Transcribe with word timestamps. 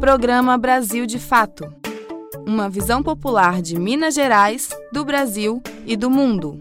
Programa 0.00 0.58
Brasil 0.58 1.06
de 1.06 1.18
Fato 1.18 1.84
uma 2.46 2.68
visão 2.68 3.02
popular 3.02 3.62
de 3.62 3.78
Minas 3.78 4.14
Gerais, 4.14 4.68
do 4.92 5.04
Brasil 5.04 5.62
e 5.86 5.96
do 5.96 6.10
mundo. 6.10 6.58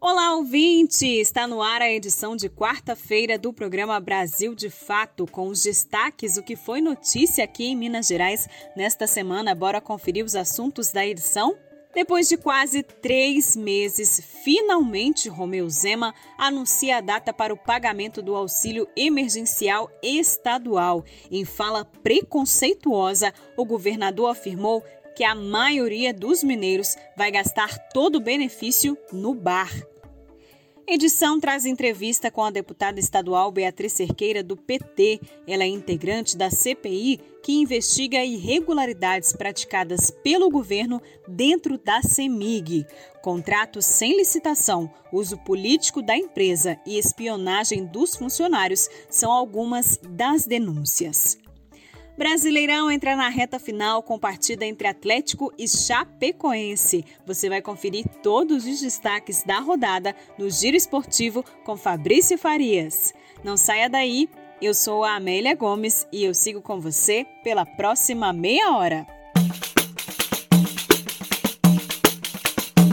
Olá, 0.00 0.36
ouvinte! 0.36 1.06
Está 1.06 1.46
no 1.46 1.60
ar 1.60 1.82
a 1.82 1.90
edição 1.90 2.36
de 2.36 2.48
quarta-feira 2.48 3.36
do 3.36 3.52
programa 3.52 3.98
Brasil 3.98 4.54
de 4.54 4.70
Fato, 4.70 5.26
com 5.26 5.48
os 5.48 5.62
destaques 5.62 6.36
o 6.36 6.42
que 6.42 6.54
foi 6.54 6.80
notícia 6.80 7.42
aqui 7.44 7.64
em 7.64 7.76
Minas 7.76 8.06
Gerais 8.06 8.48
nesta 8.76 9.06
semana. 9.06 9.54
Bora 9.54 9.80
conferir 9.80 10.24
os 10.24 10.36
assuntos 10.36 10.92
da 10.92 11.04
edição? 11.04 11.56
Depois 11.94 12.26
de 12.26 12.38
quase 12.38 12.82
três 12.82 13.54
meses, 13.54 14.18
finalmente 14.42 15.28
Romeu 15.28 15.68
Zema 15.68 16.14
anuncia 16.38 16.96
a 16.96 17.00
data 17.02 17.34
para 17.34 17.52
o 17.52 17.56
pagamento 17.56 18.22
do 18.22 18.34
auxílio 18.34 18.88
emergencial 18.96 19.90
estadual. 20.02 21.04
Em 21.30 21.44
fala 21.44 21.84
preconceituosa, 21.84 23.34
o 23.58 23.64
governador 23.66 24.30
afirmou 24.30 24.82
que 25.14 25.22
a 25.22 25.34
maioria 25.34 26.14
dos 26.14 26.42
mineiros 26.42 26.96
vai 27.14 27.30
gastar 27.30 27.78
todo 27.90 28.16
o 28.16 28.20
benefício 28.20 28.96
no 29.12 29.34
bar. 29.34 29.70
Edição 30.86 31.38
traz 31.38 31.64
entrevista 31.64 32.28
com 32.28 32.42
a 32.42 32.50
deputada 32.50 32.98
estadual 32.98 33.52
Beatriz 33.52 33.92
Cerqueira, 33.92 34.42
do 34.42 34.56
PT. 34.56 35.20
Ela 35.46 35.62
é 35.62 35.68
integrante 35.68 36.36
da 36.36 36.50
CPI, 36.50 37.20
que 37.40 37.52
investiga 37.52 38.24
irregularidades 38.24 39.32
praticadas 39.32 40.10
pelo 40.10 40.50
governo 40.50 41.00
dentro 41.28 41.78
da 41.78 42.02
CEMIG. 42.02 42.84
Contratos 43.22 43.86
sem 43.86 44.16
licitação, 44.16 44.92
uso 45.12 45.38
político 45.38 46.02
da 46.02 46.16
empresa 46.16 46.76
e 46.84 46.98
espionagem 46.98 47.86
dos 47.86 48.16
funcionários 48.16 48.88
são 49.08 49.30
algumas 49.30 49.98
das 50.02 50.46
denúncias. 50.46 51.38
Brasileirão 52.16 52.90
entra 52.90 53.16
na 53.16 53.28
reta 53.28 53.58
final 53.58 54.02
com 54.02 54.18
partida 54.18 54.66
entre 54.66 54.86
Atlético 54.86 55.52
e 55.58 55.66
Chapecoense. 55.66 57.04
Você 57.26 57.48
vai 57.48 57.62
conferir 57.62 58.06
todos 58.22 58.66
os 58.66 58.80
destaques 58.80 59.42
da 59.42 59.58
rodada 59.60 60.14
no 60.38 60.50
Giro 60.50 60.76
Esportivo 60.76 61.44
com 61.64 61.76
Fabrício 61.76 62.36
Farias. 62.36 63.14
Não 63.42 63.56
saia 63.56 63.88
daí, 63.88 64.28
eu 64.60 64.74
sou 64.74 65.02
a 65.02 65.16
Amélia 65.16 65.54
Gomes 65.54 66.06
e 66.12 66.24
eu 66.24 66.34
sigo 66.34 66.60
com 66.60 66.80
você 66.80 67.26
pela 67.42 67.64
próxima 67.64 68.32
meia 68.32 68.76
hora. 68.76 69.06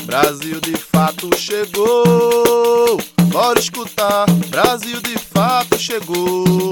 Brasil 0.05 0.59
de 0.61 0.75
fato 0.75 1.29
chegou, 1.37 2.97
bora 3.31 3.59
escutar. 3.59 4.25
Brasil 4.49 4.99
de 5.01 5.19
fato 5.19 5.77
chegou. 5.77 6.71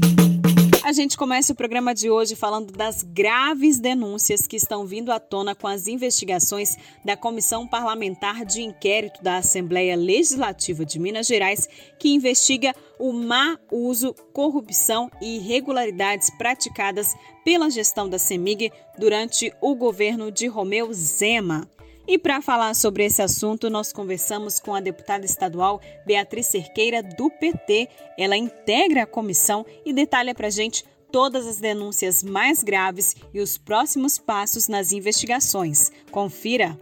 A 0.91 0.93
gente 0.93 1.17
começa 1.17 1.53
o 1.53 1.55
programa 1.55 1.95
de 1.95 2.09
hoje 2.09 2.35
falando 2.35 2.73
das 2.73 3.01
graves 3.01 3.79
denúncias 3.79 4.45
que 4.45 4.57
estão 4.57 4.85
vindo 4.85 5.09
à 5.09 5.21
tona 5.21 5.55
com 5.55 5.65
as 5.65 5.87
investigações 5.87 6.75
da 7.05 7.15
Comissão 7.15 7.65
Parlamentar 7.65 8.43
de 8.43 8.61
Inquérito 8.61 9.23
da 9.23 9.37
Assembleia 9.37 9.95
Legislativa 9.95 10.85
de 10.85 10.99
Minas 10.99 11.27
Gerais, 11.27 11.69
que 11.97 12.09
investiga 12.09 12.75
o 12.99 13.13
má 13.13 13.57
uso, 13.71 14.13
corrupção 14.33 15.09
e 15.21 15.37
irregularidades 15.37 16.29
praticadas 16.31 17.15
pela 17.45 17.69
gestão 17.69 18.09
da 18.09 18.19
CEMIG 18.19 18.69
durante 18.97 19.53
o 19.61 19.73
governo 19.73 20.29
de 20.29 20.47
Romeu 20.47 20.91
Zema. 20.91 21.69
E 22.07 22.17
para 22.17 22.41
falar 22.41 22.73
sobre 22.73 23.05
esse 23.05 23.21
assunto, 23.21 23.69
nós 23.69 23.93
conversamos 23.93 24.59
com 24.59 24.73
a 24.73 24.79
deputada 24.79 25.25
estadual 25.25 25.79
Beatriz 26.05 26.47
Cerqueira, 26.47 27.01
do 27.01 27.29
PT. 27.29 27.87
Ela 28.17 28.35
integra 28.35 29.03
a 29.03 29.07
comissão 29.07 29.65
e 29.85 29.93
detalha 29.93 30.33
para 30.33 30.47
a 30.47 30.51
gente 30.51 30.83
todas 31.11 31.45
as 31.45 31.57
denúncias 31.57 32.23
mais 32.23 32.63
graves 32.63 33.15
e 33.33 33.39
os 33.39 33.57
próximos 33.57 34.17
passos 34.17 34.67
nas 34.67 34.91
investigações. 34.91 35.91
Confira! 36.09 36.77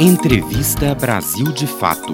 Entrevista 0.00 0.94
Brasil 0.94 1.46
de 1.52 1.66
Fato. 1.66 2.12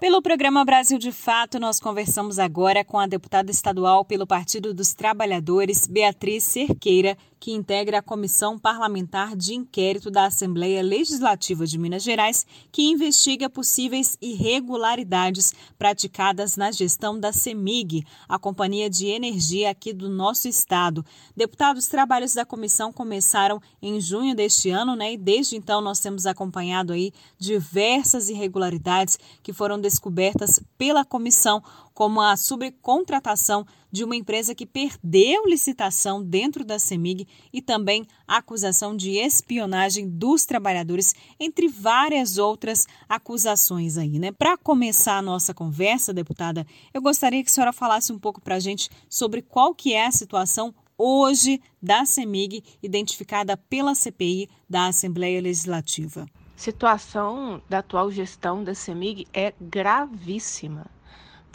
Pelo 0.00 0.22
programa 0.22 0.64
Brasil 0.64 0.98
de 0.98 1.12
Fato, 1.12 1.60
nós 1.60 1.78
conversamos 1.78 2.38
agora 2.38 2.82
com 2.82 2.98
a 2.98 3.06
deputada 3.06 3.50
estadual 3.50 4.02
pelo 4.02 4.26
Partido 4.26 4.72
dos 4.72 4.94
Trabalhadores, 4.94 5.86
Beatriz 5.86 6.42
Cerqueira, 6.42 7.18
que 7.40 7.52
integra 7.52 7.98
a 7.98 8.02
Comissão 8.02 8.58
Parlamentar 8.58 9.34
de 9.34 9.54
Inquérito 9.54 10.10
da 10.10 10.26
Assembleia 10.26 10.82
Legislativa 10.82 11.66
de 11.66 11.78
Minas 11.78 12.02
Gerais, 12.02 12.46
que 12.70 12.82
investiga 12.82 13.48
possíveis 13.48 14.18
irregularidades 14.20 15.54
praticadas 15.78 16.58
na 16.58 16.70
gestão 16.70 17.18
da 17.18 17.32
CEMIG, 17.32 18.04
a 18.28 18.38
companhia 18.38 18.90
de 18.90 19.06
energia 19.06 19.70
aqui 19.70 19.94
do 19.94 20.10
nosso 20.10 20.46
estado. 20.46 21.02
Deputados, 21.34 21.84
os 21.84 21.88
trabalhos 21.88 22.34
da 22.34 22.44
comissão 22.44 22.92
começaram 22.92 23.60
em 23.80 23.98
junho 23.98 24.36
deste 24.36 24.68
ano, 24.68 24.94
né? 24.94 25.14
E 25.14 25.16
desde 25.16 25.56
então 25.56 25.80
nós 25.80 25.98
temos 25.98 26.26
acompanhado 26.26 26.92
aí 26.92 27.10
diversas 27.38 28.28
irregularidades 28.28 29.18
que 29.42 29.54
foram 29.54 29.80
descobertas 29.80 30.60
pela 30.76 31.06
comissom 31.06 31.62
como 31.94 32.20
a 32.20 32.36
subcontratação 32.36 33.66
de 33.90 34.04
uma 34.04 34.16
empresa 34.16 34.54
que 34.54 34.66
perdeu 34.66 35.46
licitação 35.46 36.22
dentro 36.22 36.64
da 36.64 36.78
CEMIG 36.78 37.26
e 37.52 37.60
também 37.60 38.06
acusação 38.26 38.96
de 38.96 39.12
espionagem 39.12 40.08
dos 40.08 40.44
trabalhadores, 40.44 41.14
entre 41.38 41.68
várias 41.68 42.38
outras 42.38 42.86
acusações 43.08 43.96
aí, 43.96 44.18
né? 44.18 44.32
Para 44.32 44.56
começar 44.56 45.18
a 45.18 45.22
nossa 45.22 45.52
conversa, 45.52 46.12
deputada, 46.12 46.66
eu 46.92 47.02
gostaria 47.02 47.42
que 47.42 47.50
a 47.50 47.52
senhora 47.52 47.72
falasse 47.72 48.12
um 48.12 48.18
pouco 48.18 48.40
para 48.40 48.56
a 48.56 48.60
gente 48.60 48.88
sobre 49.08 49.42
qual 49.42 49.74
que 49.74 49.92
é 49.94 50.06
a 50.06 50.12
situação 50.12 50.74
hoje 50.96 51.62
da 51.82 52.04
CEMIG, 52.04 52.62
identificada 52.82 53.56
pela 53.56 53.94
CPI 53.94 54.48
da 54.68 54.88
Assembleia 54.88 55.40
Legislativa. 55.40 56.26
Situação 56.54 57.62
da 57.70 57.78
atual 57.78 58.10
gestão 58.10 58.62
da 58.62 58.74
CEMIG 58.74 59.26
é 59.32 59.54
gravíssima 59.58 60.86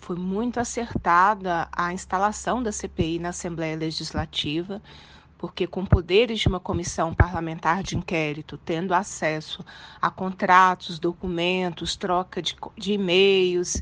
foi 0.06 0.16
muito 0.18 0.60
acertada 0.60 1.68
a 1.72 1.92
instalação 1.92 2.62
da 2.62 2.72
CPI 2.72 3.18
na 3.18 3.30
Assembleia 3.30 3.76
Legislativa, 3.76 4.80
porque 5.36 5.66
com 5.66 5.84
poderes 5.84 6.40
de 6.42 6.48
uma 6.48 6.60
comissão 6.60 7.12
parlamentar 7.12 7.82
de 7.82 7.98
inquérito, 7.98 8.56
tendo 8.56 8.94
acesso 8.94 9.66
a 10.00 10.12
contratos, 10.12 11.00
documentos, 11.00 11.96
troca 11.96 12.40
de, 12.40 12.56
de 12.78 12.94
e-mails, 12.94 13.82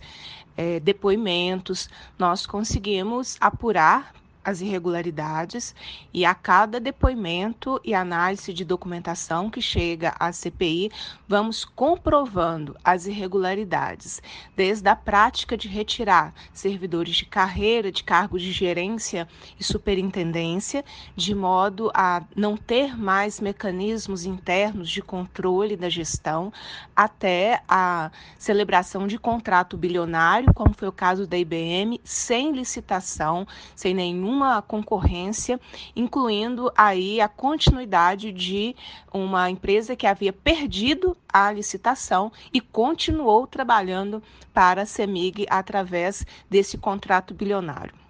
é, 0.56 0.80
depoimentos, 0.80 1.90
nós 2.18 2.46
conseguimos 2.46 3.36
apurar 3.42 4.14
as 4.44 4.62
irregularidades 4.62 5.74
e 6.14 6.26
a 6.26 6.36
cada 6.36 6.80
depoimento 6.80 7.80
e 7.84 7.94
análise 7.94 8.54
de 8.54 8.66
documentação 8.66 9.50
que 9.50 9.62
chega 9.62 10.16
à 10.20 10.32
CPI, 10.32 10.92
vamos 11.28 11.64
comprovando 11.64 12.76
as 12.84 13.06
irregularidades, 13.06 14.22
desde 14.56 14.90
a 14.90 14.96
prática 14.96 15.56
de 15.56 15.68
retirar 15.68 16.34
servidores 16.54 17.16
de 17.16 17.26
carreira 17.26 17.92
de 17.92 18.04
cargos 18.04 18.42
de 18.42 18.52
gerência 18.52 19.28
e 19.60 19.64
superintendência, 19.64 20.84
de 21.16 21.34
modo 21.34 21.92
a 21.94 22.24
não 22.36 22.58
ter 22.58 22.98
mais 22.98 23.40
mecanismos 23.40 24.26
internos 24.26 24.90
de 24.90 25.02
controle 25.02 25.78
da 25.78 25.90
gestão, 25.90 26.52
até 26.96 27.62
a 27.68 28.12
celebração 28.38 29.08
de 29.08 29.18
contrato 29.18 29.78
bilionário, 29.78 30.54
como 30.54 30.74
foi 30.74 30.88
o 30.88 30.92
caso 30.92 31.26
da 31.26 31.38
IBM, 31.38 32.00
sem 32.04 32.52
licitação, 32.52 33.48
sem 33.76 33.94
nenhum 33.94 34.33
nenhuma 34.34 34.62
concorrência, 34.64 35.60
incluindo 35.96 36.72
aí 36.76 37.22
a 37.22 37.28
continuidade 37.28 38.32
de 38.32 38.76
uma 39.14 39.50
empresa 39.50 39.96
que 39.96 40.08
havia 40.08 40.34
perdido 40.34 41.16
a 41.32 41.52
licitação 41.52 42.32
e 42.52 42.60
continuou 42.60 43.46
trabalhando 43.46 44.24
para 44.52 44.82
a 44.82 44.86
CEMIG 44.86 45.46
através 45.50 46.26
desse 46.50 46.78
contrato 46.78 47.34
bilionário 47.34 48.03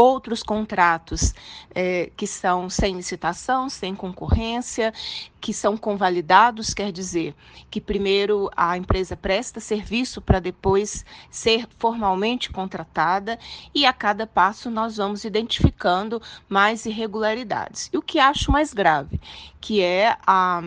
outros 0.00 0.42
contratos 0.42 1.34
é, 1.74 2.10
que 2.16 2.26
são 2.26 2.70
sem 2.70 2.96
licitação, 2.96 3.68
sem 3.68 3.94
concorrência, 3.94 4.94
que 5.38 5.52
são 5.52 5.76
convalidados, 5.76 6.72
quer 6.72 6.90
dizer 6.90 7.34
que 7.70 7.82
primeiro 7.82 8.50
a 8.56 8.78
empresa 8.78 9.14
presta 9.14 9.60
serviço 9.60 10.22
para 10.22 10.40
depois 10.40 11.04
ser 11.30 11.68
formalmente 11.78 12.50
contratada 12.50 13.38
e 13.74 13.84
a 13.84 13.92
cada 13.92 14.26
passo 14.26 14.70
nós 14.70 14.96
vamos 14.96 15.24
identificando 15.24 16.20
mais 16.48 16.86
irregularidades. 16.86 17.90
E 17.92 17.98
o 17.98 18.02
que 18.02 18.18
acho 18.18 18.50
mais 18.50 18.72
grave, 18.72 19.20
que 19.60 19.82
é 19.82 20.16
a, 20.26 20.62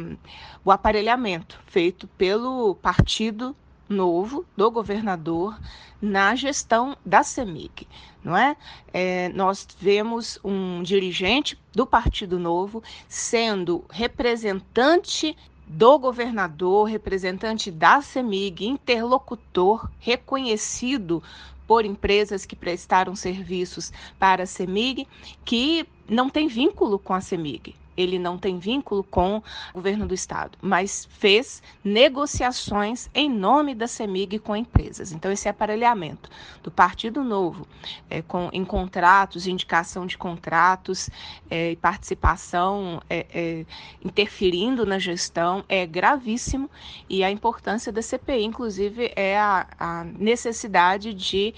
o 0.63 0.71
aparelhamento 0.71 1.59
feito 1.65 2.07
pelo 2.07 2.75
partido 2.75 3.55
novo 3.87 4.45
do 4.55 4.69
governador 4.71 5.59
na 6.01 6.35
gestão 6.35 6.97
da 7.05 7.23
CEMIG, 7.23 7.87
não 8.23 8.35
é? 8.35 8.57
é? 8.93 9.29
Nós 9.29 9.67
vemos 9.79 10.37
um 10.43 10.83
dirigente 10.83 11.57
do 11.73 11.85
Partido 11.85 12.37
Novo 12.39 12.83
sendo 13.07 13.85
representante 13.89 15.35
do 15.65 15.97
governador, 15.97 16.89
representante 16.89 17.71
da 17.71 18.01
CEMIG, 18.01 18.67
interlocutor 18.67 19.89
reconhecido 19.99 21.23
por 21.65 21.85
empresas 21.85 22.45
que 22.45 22.55
prestaram 22.55 23.15
serviços 23.15 23.91
para 24.19 24.43
a 24.43 24.47
CEMIG, 24.47 25.07
que 25.45 25.87
não 26.07 26.29
tem 26.29 26.47
vínculo 26.47 26.99
com 26.99 27.13
a 27.13 27.21
CEMIG 27.21 27.75
ele 27.95 28.17
não 28.17 28.37
tem 28.37 28.57
vínculo 28.57 29.03
com 29.03 29.37
o 29.37 29.43
governo 29.73 30.05
do 30.05 30.13
estado, 30.13 30.57
mas 30.61 31.05
fez 31.11 31.61
negociações 31.83 33.09
em 33.13 33.29
nome 33.29 33.75
da 33.75 33.87
CEMIG 33.87 34.39
com 34.39 34.55
empresas. 34.55 35.11
Então, 35.11 35.31
esse 35.31 35.47
aparelhamento 35.47 36.29
do 36.61 36.71
Partido 36.71 37.23
Novo 37.23 37.67
é, 38.09 38.21
com, 38.21 38.49
em 38.51 38.65
contratos, 38.65 39.47
indicação 39.47 40.05
de 40.05 40.17
contratos 40.17 41.09
é, 41.49 41.75
participação 41.75 43.01
é, 43.09 43.25
é, 43.33 43.65
interferindo 44.03 44.85
na 44.85 44.97
gestão 44.97 45.63
é 45.67 45.85
gravíssimo 45.85 46.69
e 47.09 47.23
a 47.23 47.29
importância 47.29 47.91
da 47.91 48.01
CPI, 48.01 48.43
inclusive, 48.43 49.11
é 49.15 49.37
a, 49.37 49.67
a 49.79 50.03
necessidade 50.03 51.13
de 51.13 51.53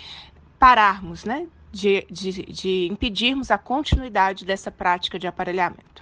pararmos, 0.59 1.23
né? 1.23 1.47
De, 1.71 2.05
de, 2.09 2.31
de 2.45 2.87
impedirmos 2.89 3.51
a 3.51 3.57
continuidade 3.57 4.45
dessa 4.45 4.71
prática 4.71 5.19
de 5.19 5.27
aparelhamento. 5.27 5.94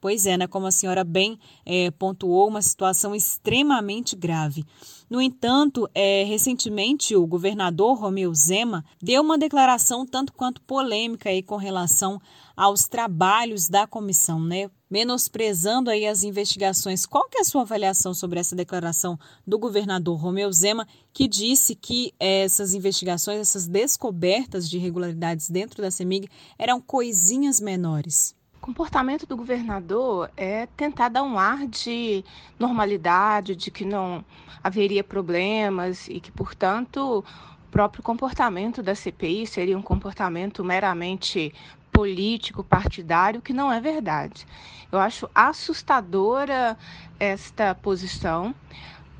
Pois 0.00 0.26
é, 0.26 0.36
né? 0.36 0.46
Como 0.46 0.66
a 0.66 0.70
senhora 0.70 1.02
bem 1.02 1.40
é, 1.66 1.90
pontuou, 1.90 2.46
uma 2.46 2.62
situação 2.62 3.16
extremamente 3.16 4.14
grave. 4.14 4.64
No 5.10 5.20
entanto, 5.20 5.88
é, 5.92 6.22
recentemente 6.22 7.16
o 7.16 7.26
governador 7.26 7.98
Romeu 7.98 8.32
Zema 8.32 8.84
deu 9.02 9.22
uma 9.22 9.36
declaração 9.36 10.06
tanto 10.06 10.32
quanto 10.32 10.62
polêmica 10.62 11.30
aí 11.30 11.42
com 11.42 11.56
relação 11.56 12.20
aos 12.56 12.86
trabalhos 12.86 13.68
da 13.68 13.88
comissão, 13.88 14.40
né? 14.40 14.70
Menosprezando 14.88 15.90
aí 15.90 16.06
as 16.06 16.22
investigações. 16.22 17.04
Qual 17.04 17.28
que 17.28 17.38
é 17.38 17.40
a 17.40 17.44
sua 17.44 17.62
avaliação 17.62 18.14
sobre 18.14 18.38
essa 18.38 18.54
declaração 18.54 19.18
do 19.44 19.58
governador 19.58 20.16
Romeu 20.16 20.52
Zema, 20.52 20.86
que 21.12 21.26
disse 21.26 21.74
que 21.74 22.12
é, 22.20 22.44
essas 22.44 22.72
investigações, 22.72 23.40
essas 23.40 23.66
descobertas 23.66 24.70
de 24.70 24.76
irregularidades 24.76 25.50
dentro 25.50 25.82
da 25.82 25.90
CEMIG 25.90 26.28
eram 26.56 26.80
coisinhas 26.80 27.60
menores? 27.60 28.37
Comportamento 28.60 29.26
do 29.26 29.36
governador 29.36 30.30
é 30.36 30.66
tentar 30.76 31.08
dar 31.08 31.22
um 31.22 31.38
ar 31.38 31.66
de 31.66 32.24
normalidade, 32.58 33.56
de 33.56 33.70
que 33.70 33.84
não 33.84 34.24
haveria 34.62 35.02
problemas 35.02 36.08
e 36.08 36.20
que, 36.20 36.30
portanto, 36.30 37.24
o 37.68 37.70
próprio 37.70 38.02
comportamento 38.02 38.82
da 38.82 38.94
CPI 38.94 39.46
seria 39.46 39.78
um 39.78 39.82
comportamento 39.82 40.64
meramente 40.64 41.54
político, 41.92 42.62
partidário, 42.62 43.42
que 43.42 43.52
não 43.52 43.72
é 43.72 43.80
verdade. 43.80 44.46
Eu 44.90 44.98
acho 44.98 45.28
assustadora 45.34 46.76
esta 47.18 47.74
posição 47.74 48.54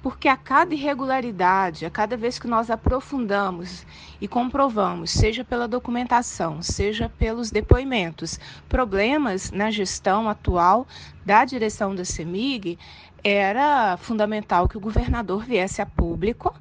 porque 0.03 0.29
a 0.29 0.37
cada 0.37 0.75
irregularidade, 0.75 1.85
a 1.85 1.91
cada 1.91 2.17
vez 2.17 2.39
que 2.39 2.47
nós 2.47 2.71
aprofundamos 2.71 3.85
e 4.21 4.29
comprovamos, 4.29 5.11
seja 5.11 5.45
pela 5.45 5.67
documentação, 5.67 6.62
seja 6.62 7.09
pelos 7.19 7.50
depoimentos, 7.50 8.39
problemas 8.69 9.50
na 9.50 9.71
gestão 9.71 10.29
atual 10.29 10.87
da 11.25 11.45
direção 11.45 11.95
da 11.95 12.05
CEMIG, 12.05 12.79
era 13.23 13.97
fundamental 13.97 14.69
que 14.69 14.77
o 14.77 14.81
governador 14.81 15.45
viesse 15.45 15.83
a 15.83 15.87
público 15.87 16.55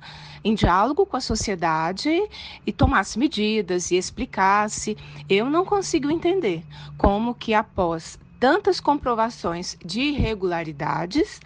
em 0.44 0.56
diálogo 0.56 1.06
com 1.06 1.18
a 1.18 1.22
sociedade 1.22 2.10
e 2.66 2.72
tomasse 2.72 3.19
medidas 3.19 3.92
e 3.92 3.95
explicasse. 3.95 4.98
Eu 5.30 5.50
não 5.50 5.63
consigo 5.63 6.10
entender 6.10 6.63
como 6.98 7.36
que 7.36 7.54
após 7.54 8.18
tantas 8.39 8.80
comprovações 8.80 9.78
de 9.84 10.01
irregularidades, 10.01 11.39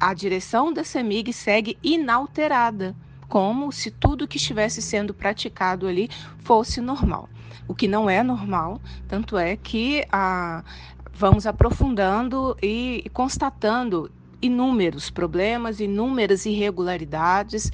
a 0.00 0.14
direção 0.14 0.72
da 0.72 0.82
CEMIG 0.82 1.30
segue 1.30 1.76
inalterada, 1.82 2.96
como 3.28 3.70
se 3.70 3.90
tudo 3.90 4.26
que 4.26 4.38
estivesse 4.38 4.80
sendo 4.80 5.12
praticado 5.12 5.86
ali 5.86 6.08
fosse 6.38 6.80
normal. 6.80 7.28
O 7.68 7.74
que 7.74 7.86
não 7.86 8.08
é 8.08 8.22
normal, 8.22 8.80
tanto 9.06 9.36
é 9.36 9.56
que 9.56 10.04
a, 10.10 10.64
vamos 11.12 11.46
aprofundando 11.46 12.56
e, 12.62 13.04
constatando 13.12 14.10
inúmeros 14.42 15.10
problemas, 15.10 15.80
inúmeras 15.80 16.46
irregularidades, 16.46 17.70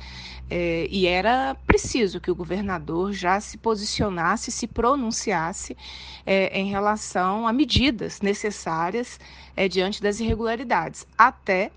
é, 0.51 0.87
e 0.91 1.07
era 1.07 1.57
preciso 1.67 2.21
que 2.21 2.31
o 2.31 2.35
governador 2.35 3.13
já 3.13 3.41
se 3.41 3.57
posicionasse, 3.57 4.51
se 4.51 4.67
pronunciasse 4.67 5.77
é, 6.25 6.59
em 6.59 6.69
relação 6.69 7.47
a 7.47 7.53
medidas 7.53 8.21
necessárias 8.21 9.19
é, 9.57 9.69
diante 9.69 10.03
das 10.03 10.21
irregularidades, 10.21 11.07
até 11.17 11.71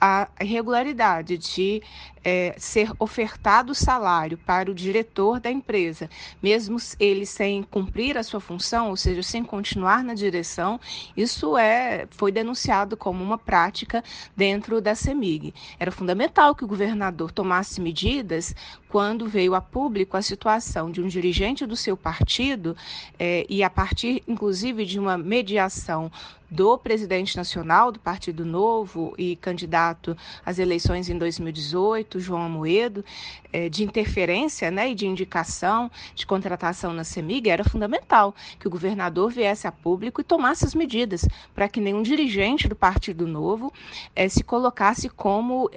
a 0.00 0.28
irregularidade 0.40 1.36
de 1.36 1.82
é, 2.24 2.54
ser 2.58 2.92
ofertado 2.98 3.74
salário 3.74 4.38
para 4.38 4.70
o 4.70 4.74
diretor 4.74 5.40
da 5.40 5.50
empresa, 5.50 6.08
mesmo 6.42 6.76
ele 6.98 7.24
sem 7.26 7.62
cumprir 7.62 8.16
a 8.16 8.22
sua 8.22 8.40
função, 8.40 8.90
ou 8.90 8.96
seja, 8.96 9.22
sem 9.22 9.42
continuar 9.42 10.04
na 10.04 10.14
direção, 10.14 10.80
isso 11.16 11.56
é 11.56 12.06
foi 12.10 12.30
denunciado 12.30 12.96
como 12.96 13.22
uma 13.22 13.38
prática 13.38 14.02
dentro 14.36 14.80
da 14.80 14.94
CEMIG. 14.94 15.54
Era 15.78 15.90
fundamental 15.90 16.54
que 16.54 16.64
o 16.64 16.68
governador 16.68 17.32
tomasse 17.32 17.80
medidas 17.80 18.54
quando 18.90 19.28
veio 19.28 19.54
a 19.54 19.60
público 19.60 20.16
a 20.16 20.22
situação 20.22 20.90
de 20.90 21.00
um 21.00 21.06
dirigente 21.06 21.64
do 21.64 21.76
seu 21.76 21.96
partido 21.96 22.76
é, 23.18 23.46
e 23.48 23.62
a 23.62 23.70
partir, 23.70 24.22
inclusive, 24.26 24.84
de 24.84 24.98
uma 24.98 25.16
mediação 25.16 26.10
do 26.50 26.76
presidente 26.76 27.36
nacional 27.36 27.92
do 27.92 28.00
Partido 28.00 28.44
Novo 28.44 29.14
e 29.16 29.36
candidato 29.36 30.16
às 30.44 30.58
eleições 30.58 31.08
em 31.08 31.16
2018, 31.16 32.18
João 32.18 32.42
Amoedo, 32.42 33.04
é, 33.52 33.68
de 33.68 33.84
interferência 33.84 34.70
né, 34.70 34.90
e 34.90 34.94
de 34.94 35.06
indicação 35.06 35.90
de 36.14 36.26
contratação 36.26 36.92
na 36.92 37.04
CEMIG, 37.04 37.48
era 37.48 37.62
fundamental 37.62 38.34
que 38.58 38.66
o 38.66 38.70
governador 38.70 39.30
viesse 39.30 39.66
a 39.66 39.72
público 39.72 40.20
e 40.20 40.24
tomasse 40.24 40.64
as 40.64 40.74
medidas 40.74 41.24
para 41.54 41.68
que 41.68 41.80
nenhum 41.80 42.02
dirigente 42.02 42.68
do 42.68 42.74
Partido 42.74 43.26
Novo 43.26 43.72
é, 44.14 44.28
se 44.28 44.42
colocasse 44.42 45.08
como 45.08 45.70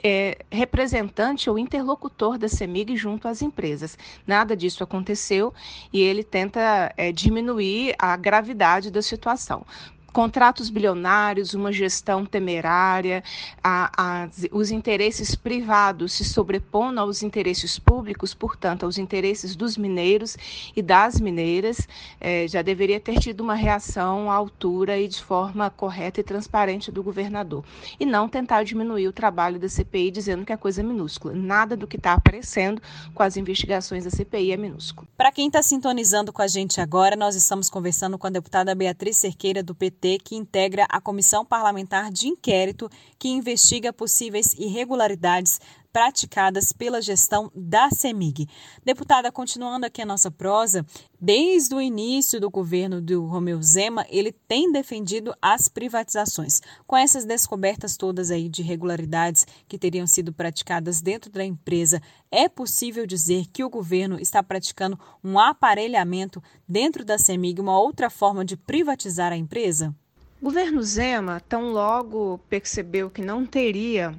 representante 0.49 1.49
ou 1.49 1.59
interlocutor 1.59 2.37
da 2.37 2.47
CEMIG 2.47 2.95
junto 3.03 3.27
às 3.27 3.41
empresas. 3.41 3.97
Nada 4.25 4.55
disso 4.55 4.83
aconteceu 4.83 5.53
e 5.91 6.01
ele 6.01 6.23
tenta 6.23 6.93
diminuir 7.13 7.93
a 7.99 8.15
gravidade 8.15 8.89
da 8.89 9.01
situação 9.01 9.65
contratos 10.13 10.69
bilionários, 10.69 11.55
uma 11.55 11.71
gestão 11.71 12.23
temerária, 12.23 13.23
a, 13.63 13.91
a, 13.97 14.29
os 14.51 14.69
interesses 14.69 15.33
privados 15.33 16.13
se 16.13 16.23
sobrepondo 16.23 16.99
aos 16.99 17.23
interesses 17.23 17.79
públicos, 17.79 18.33
portanto, 18.33 18.83
aos 18.83 18.99
interesses 18.99 19.55
dos 19.55 19.75
mineiros 19.75 20.37
e 20.75 20.81
das 20.83 21.19
mineiras, 21.19 21.87
eh, 22.21 22.47
já 22.47 22.61
deveria 22.61 22.99
ter 22.99 23.19
tido 23.19 23.41
uma 23.41 23.55
reação 23.55 24.29
à 24.29 24.35
altura 24.35 24.99
e 24.99 25.07
de 25.07 25.21
forma 25.21 25.69
correta 25.71 26.19
e 26.19 26.23
transparente 26.23 26.91
do 26.91 27.01
governador. 27.01 27.65
E 27.99 28.05
não 28.05 28.29
tentar 28.29 28.63
diminuir 28.63 29.07
o 29.07 29.13
trabalho 29.13 29.59
da 29.59 29.67
CPI 29.67 30.11
dizendo 30.11 30.45
que 30.45 30.53
é 30.53 30.57
coisa 30.57 30.83
minúscula. 30.83 31.33
Nada 31.33 31.75
do 31.75 31.87
que 31.87 31.97
está 31.97 32.13
aparecendo 32.13 32.79
com 33.15 33.23
as 33.23 33.35
investigações 33.35 34.03
da 34.03 34.11
CPI 34.11 34.51
é 34.51 34.57
minúsculo. 34.57 35.07
Para 35.17 35.31
quem 35.31 35.47
está 35.47 35.63
sintonizando 35.63 36.31
com 36.31 36.43
a 36.43 36.47
gente 36.47 36.79
agora, 36.79 37.15
nós 37.15 37.35
estamos 37.35 37.67
conversando 37.67 38.15
com 38.19 38.27
a 38.27 38.29
deputada 38.29 38.75
Beatriz 38.75 39.17
Cerqueira, 39.17 39.63
do 39.63 39.73
PT 39.73 40.02
que 40.23 40.35
integra 40.35 40.85
a 40.89 40.99
Comissão 40.99 41.45
Parlamentar 41.45 42.11
de 42.11 42.27
Inquérito 42.27 42.89
que 43.17 43.29
investiga 43.29 43.93
possíveis 43.93 44.53
irregularidades 44.53 45.59
praticadas 45.93 46.73
pela 46.73 47.03
gestão 47.03 47.51
da 47.55 47.91
CEMIG. 47.91 48.49
Deputada, 48.83 49.31
continuando 49.31 49.85
aqui 49.85 50.01
a 50.01 50.05
nossa 50.05 50.31
prosa, 50.31 50.83
desde 51.21 51.75
o 51.75 51.79
início 51.79 52.41
do 52.41 52.49
governo 52.49 52.99
do 52.99 53.23
Romeu 53.27 53.61
Zema, 53.61 54.03
ele 54.09 54.31
tem 54.31 54.71
defendido 54.71 55.35
as 55.39 55.69
privatizações. 55.69 56.61
Com 56.87 56.97
essas 56.97 57.25
descobertas 57.25 57.95
todas 57.95 58.31
aí 58.31 58.49
de 58.49 58.63
irregularidades 58.63 59.45
que 59.67 59.77
teriam 59.77 60.07
sido 60.07 60.33
praticadas 60.33 60.99
dentro 60.99 61.31
da 61.31 61.45
empresa, 61.45 62.01
é 62.31 62.49
possível 62.49 63.05
dizer 63.05 63.45
que 63.53 63.63
o 63.63 63.69
governo 63.69 64.19
está 64.19 64.41
praticando 64.41 64.99
um 65.23 65.37
aparelhamento 65.37 66.41
dentro 66.67 67.05
da 67.05 67.19
CEMIG, 67.19 67.61
uma 67.61 67.79
outra 67.79 68.09
forma 68.09 68.43
de 68.43 68.57
privatizar 68.57 69.31
a 69.31 69.37
empresa? 69.37 69.95
O 70.41 70.45
governo 70.45 70.81
Zema, 70.81 71.39
tão 71.39 71.71
logo 71.71 72.39
percebeu 72.49 73.09
que 73.09 73.21
não 73.21 73.45
teria 73.45 74.13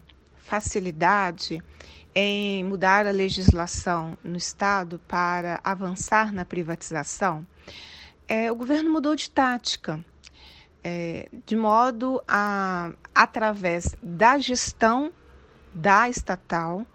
facilidade 0.45 1.63
em 2.15 2.63
mudar 2.63 3.07
a 3.07 3.11
legislação 3.11 4.17
no 4.23 4.37
Estado 4.37 5.01
para 5.09 5.61
avançar 5.65 6.33
na 6.33 6.45
privatização, 6.45 7.45
é, 8.29 8.53
o 8.53 8.55
governo 8.55 8.93
mudou 8.93 9.17
de 9.17 9.29
tática, 9.31 10.05
é, 10.83 11.29
de 11.45 11.57
modo 11.57 12.23
a, 12.29 12.93
através 13.15 13.97
da 14.03 14.39
gestão 14.39 15.13
da 15.75 16.09
estatal, 16.09 16.87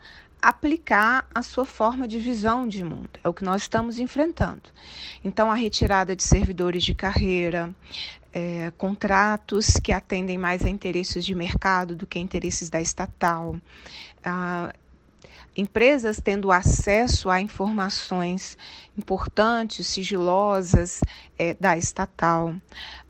aplicar 0.42 1.28
a 1.36 1.42
sua 1.42 1.66
forma 1.66 2.08
de 2.08 2.18
visão 2.18 2.66
de 2.66 2.84
mundo. 2.84 3.10
É 3.22 3.28
o 3.28 3.34
que 3.34 3.44
nós 3.44 3.64
estamos 3.64 4.00
enfrentando. 4.00 4.70
Então, 5.24 5.52
a 5.52 5.56
retirada 5.56 6.16
de 6.16 6.24
servidores 6.24 6.84
de 6.84 6.96
carreira, 6.96 7.76
é, 8.34 8.72
contratos 8.78 9.74
que 9.84 9.92
atendem 9.92 10.38
mais 10.38 10.64
a 10.64 10.70
interesses 10.70 11.26
de 11.26 11.34
mercado 11.34 11.96
do 11.96 12.06
que 12.06 12.20
interesses 12.20 12.70
da 12.70 12.82
estatal, 12.82 13.56
a, 14.24 14.74
empresas 15.56 16.22
tendo 16.24 16.52
acesso 16.52 17.30
a 17.30 17.42
informações 17.42 18.58
importantes, 18.98 19.88
sigilosas 19.88 21.02
é, 21.38 21.54
da 21.56 21.78
estatal, 21.78 22.54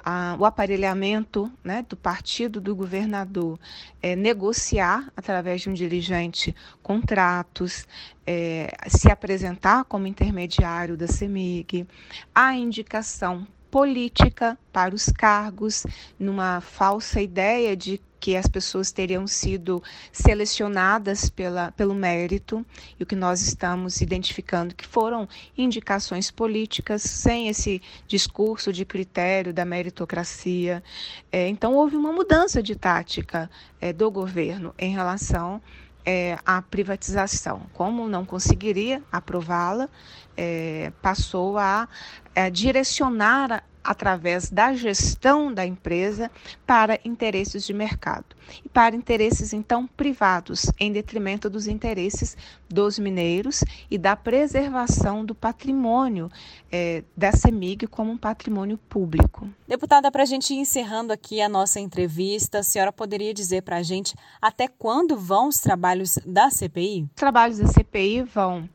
ah, 0.04 0.36
o 0.40 0.46
aparelhamento 0.46 1.52
né, 1.64 1.86
do 1.88 1.96
partido 1.96 2.62
do 2.62 2.76
governador, 2.76 3.60
é, 4.02 4.16
negociar 4.16 5.12
através 5.16 5.62
de 5.62 5.70
um 5.70 5.74
dirigente 5.74 6.56
contratos, 6.82 7.88
é, 8.26 8.72
se 8.88 9.12
apresentar 9.12 9.84
como 9.86 10.08
intermediário 10.08 10.96
da 10.96 11.08
CEMIG, 11.08 11.86
a 12.34 12.56
indicação 12.56 13.46
política 13.72 14.58
para 14.72 14.94
os 14.96 15.06
cargos, 15.06 15.86
numa 16.20 16.62
falsa 16.62 17.22
ideia 17.22 17.76
de 17.76 18.02
que 18.20 18.36
as 18.36 18.48
pessoas 18.48 18.92
teriam 18.92 19.26
sido 19.26 19.82
selecionadas 20.12 21.30
pela, 21.30 21.72
pelo 21.72 21.96
mérito, 21.96 22.66
e 23.00 23.04
o 23.04 23.06
que 23.06 23.16
nós 23.16 23.42
estamos 23.42 24.02
identificando 24.02 24.76
que 24.76 24.86
foram 24.86 25.28
indicações 25.58 26.30
políticas 26.30 27.02
sem 27.02 27.48
esse 27.48 27.82
discurso 28.08 28.74
de 28.74 28.84
critério 28.84 29.54
da 29.54 29.64
meritocracia. 29.64 30.84
É, 31.32 31.48
então, 31.48 31.74
houve 31.74 31.96
uma 31.96 32.12
mudança 32.12 32.62
de 32.62 32.76
tática 32.76 33.50
é, 33.80 33.94
do 33.94 34.12
governo 34.12 34.74
em 34.78 34.92
relação 34.92 35.62
é, 36.06 36.38
à 36.46 36.62
privatização. 36.62 37.62
Como 37.74 38.08
não 38.08 38.26
conseguiria 38.26 39.02
aprová-la, 39.12 39.88
é, 40.36 40.92
passou 41.02 41.58
a, 41.58 41.88
a 42.36 42.50
direcionar 42.50 43.64
através 43.84 44.50
da 44.50 44.74
gestão 44.74 45.54
da 45.54 45.66
empresa 45.66 46.30
para 46.66 47.00
interesses 47.04 47.66
de 47.66 47.74
mercado 47.74 48.36
e 48.64 48.70
para 48.70 48.96
interesses 48.96 49.54
então 49.54 49.88
privados, 49.88 50.72
em 50.80 50.92
detrimento 50.92 51.50
dos 51.50 51.68
interesses 51.68 52.38
dos 52.70 53.00
mineiros 53.00 53.64
e 53.90 53.98
da 53.98 54.16
preservação 54.16 55.26
do 55.26 55.34
patrimônio 55.34 56.30
é, 56.72 57.04
da 57.16 57.32
CEMIG 57.32 57.88
como 57.88 58.12
um 58.12 58.18
patrimônio 58.18 58.78
público. 58.78 59.50
Deputada, 59.68 60.12
para 60.12 60.24
a 60.24 60.26
gente 60.26 60.54
ir 60.54 60.58
encerrando 60.58 61.14
aqui 61.14 61.42
a 61.42 61.50
nossa 61.50 61.80
entrevista, 61.80 62.60
a 62.60 62.64
senhora 62.64 62.92
poderia 62.92 63.34
dizer 63.34 63.64
para 63.64 63.78
a 63.78 63.84
gente 63.84 64.16
até 64.42 64.68
quando 64.68 65.18
vão 65.18 65.48
os 65.48 65.60
trabalhos 65.60 66.20
da 66.26 66.50
CPI? 66.50 67.04
Os 67.04 67.16
trabalhos 67.16 67.58
da 67.58 67.68
CPI 67.68 68.24
vão 68.24 68.70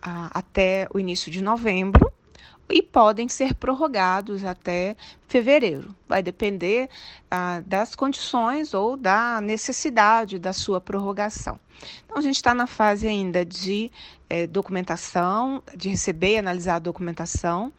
ah, 0.00 0.30
até 0.32 0.86
o 0.94 0.98
início 0.98 1.30
de 1.30 1.42
novembro 1.42 2.10
e 2.68 2.82
podem 2.82 3.28
ser 3.28 3.54
prorrogados 3.54 4.44
até 4.44 4.96
fevereiro. 5.26 5.94
Vai 6.06 6.22
depender 6.22 6.88
ah, 7.30 7.62
das 7.66 7.94
condições 7.94 8.74
ou 8.74 8.96
da 8.96 9.40
necessidade 9.40 10.38
da 10.38 10.52
sua 10.52 10.80
prorrogação. 10.80 11.58
Então, 12.04 12.18
a 12.18 12.20
gente 12.20 12.36
está 12.36 12.54
na 12.54 12.66
fase 12.66 13.06
ainda 13.06 13.44
de 13.44 13.90
eh, 14.28 14.46
documentação, 14.46 15.62
de 15.76 15.88
receber 15.88 16.34
e 16.34 16.38
analisar 16.38 16.76
a 16.76 16.80
documentação, 16.80 17.72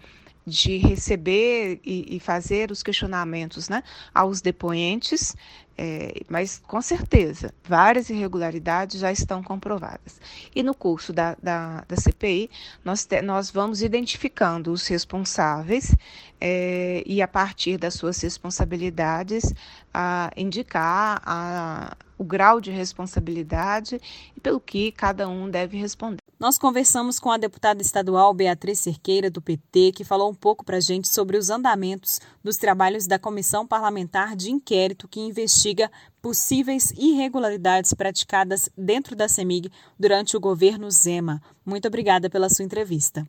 de 0.49 0.77
receber 0.77 1.79
e, 1.85 2.17
e 2.17 2.19
fazer 2.19 2.71
os 2.71 2.83
questionamentos 2.83 3.69
né, 3.69 3.83
aos 4.13 4.41
depoentes 4.41 5.35
é, 5.81 6.23
mas 6.27 6.61
com 6.67 6.81
certeza, 6.81 7.53
várias 7.63 8.09
irregularidades 8.09 8.99
já 8.99 9.13
estão 9.13 9.41
comprovadas. 9.41 10.19
E 10.53 10.61
no 10.61 10.73
curso 10.73 11.13
da, 11.13 11.37
da, 11.41 11.85
da 11.87 11.95
CPI, 11.95 12.49
nós, 12.83 13.05
te, 13.05 13.21
nós 13.21 13.49
vamos 13.49 13.81
identificando 13.81 14.73
os 14.73 14.85
responsáveis 14.87 15.95
é, 16.41 17.01
e, 17.05 17.21
a 17.21 17.27
partir 17.29 17.77
das 17.77 17.93
suas 17.93 18.19
responsabilidades, 18.19 19.53
a 19.93 20.29
indicar 20.35 21.21
a, 21.25 21.95
o 22.19 22.23
grau 22.23 22.59
de 22.59 22.69
responsabilidade 22.69 23.99
e 24.35 24.39
pelo 24.39 24.59
que 24.59 24.91
cada 24.91 25.27
um 25.27 25.49
deve 25.49 25.77
responder. 25.77 26.19
Nós 26.39 26.57
conversamos 26.57 27.19
com 27.19 27.31
a 27.31 27.37
deputada 27.37 27.81
estadual 27.81 28.33
Beatriz 28.33 28.79
Cerqueira, 28.79 29.29
do 29.29 29.41
PT, 29.41 29.93
que 29.93 30.03
falou 30.05 30.29
um 30.29 30.33
pouco 30.33 30.63
para 30.63 30.77
a 30.77 30.81
gente 30.81 31.07
sobre 31.07 31.37
os 31.37 31.49
andamentos 31.49 32.19
dos 32.43 32.55
trabalhos 32.55 33.07
da 33.07 33.17
Comissão 33.17 33.65
Parlamentar 33.65 34.35
de 34.35 34.51
Inquérito 34.51 35.07
que 35.07 35.19
investiga 35.19 35.91
possíveis 36.21 36.91
irregularidades 36.91 37.93
praticadas 37.93 38.69
dentro 38.77 39.15
da 39.15 39.27
CEMIG 39.27 39.71
durante 39.97 40.37
o 40.37 40.39
governo 40.39 40.89
Zema. 40.91 41.41
Muito 41.65 41.87
obrigada 41.87 42.29
pela 42.29 42.49
sua 42.49 42.63
entrevista. 42.63 43.25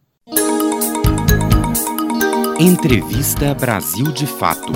Entrevista 2.61 3.55
Brasil 3.55 4.13
de 4.13 4.27
Fato. 4.27 4.73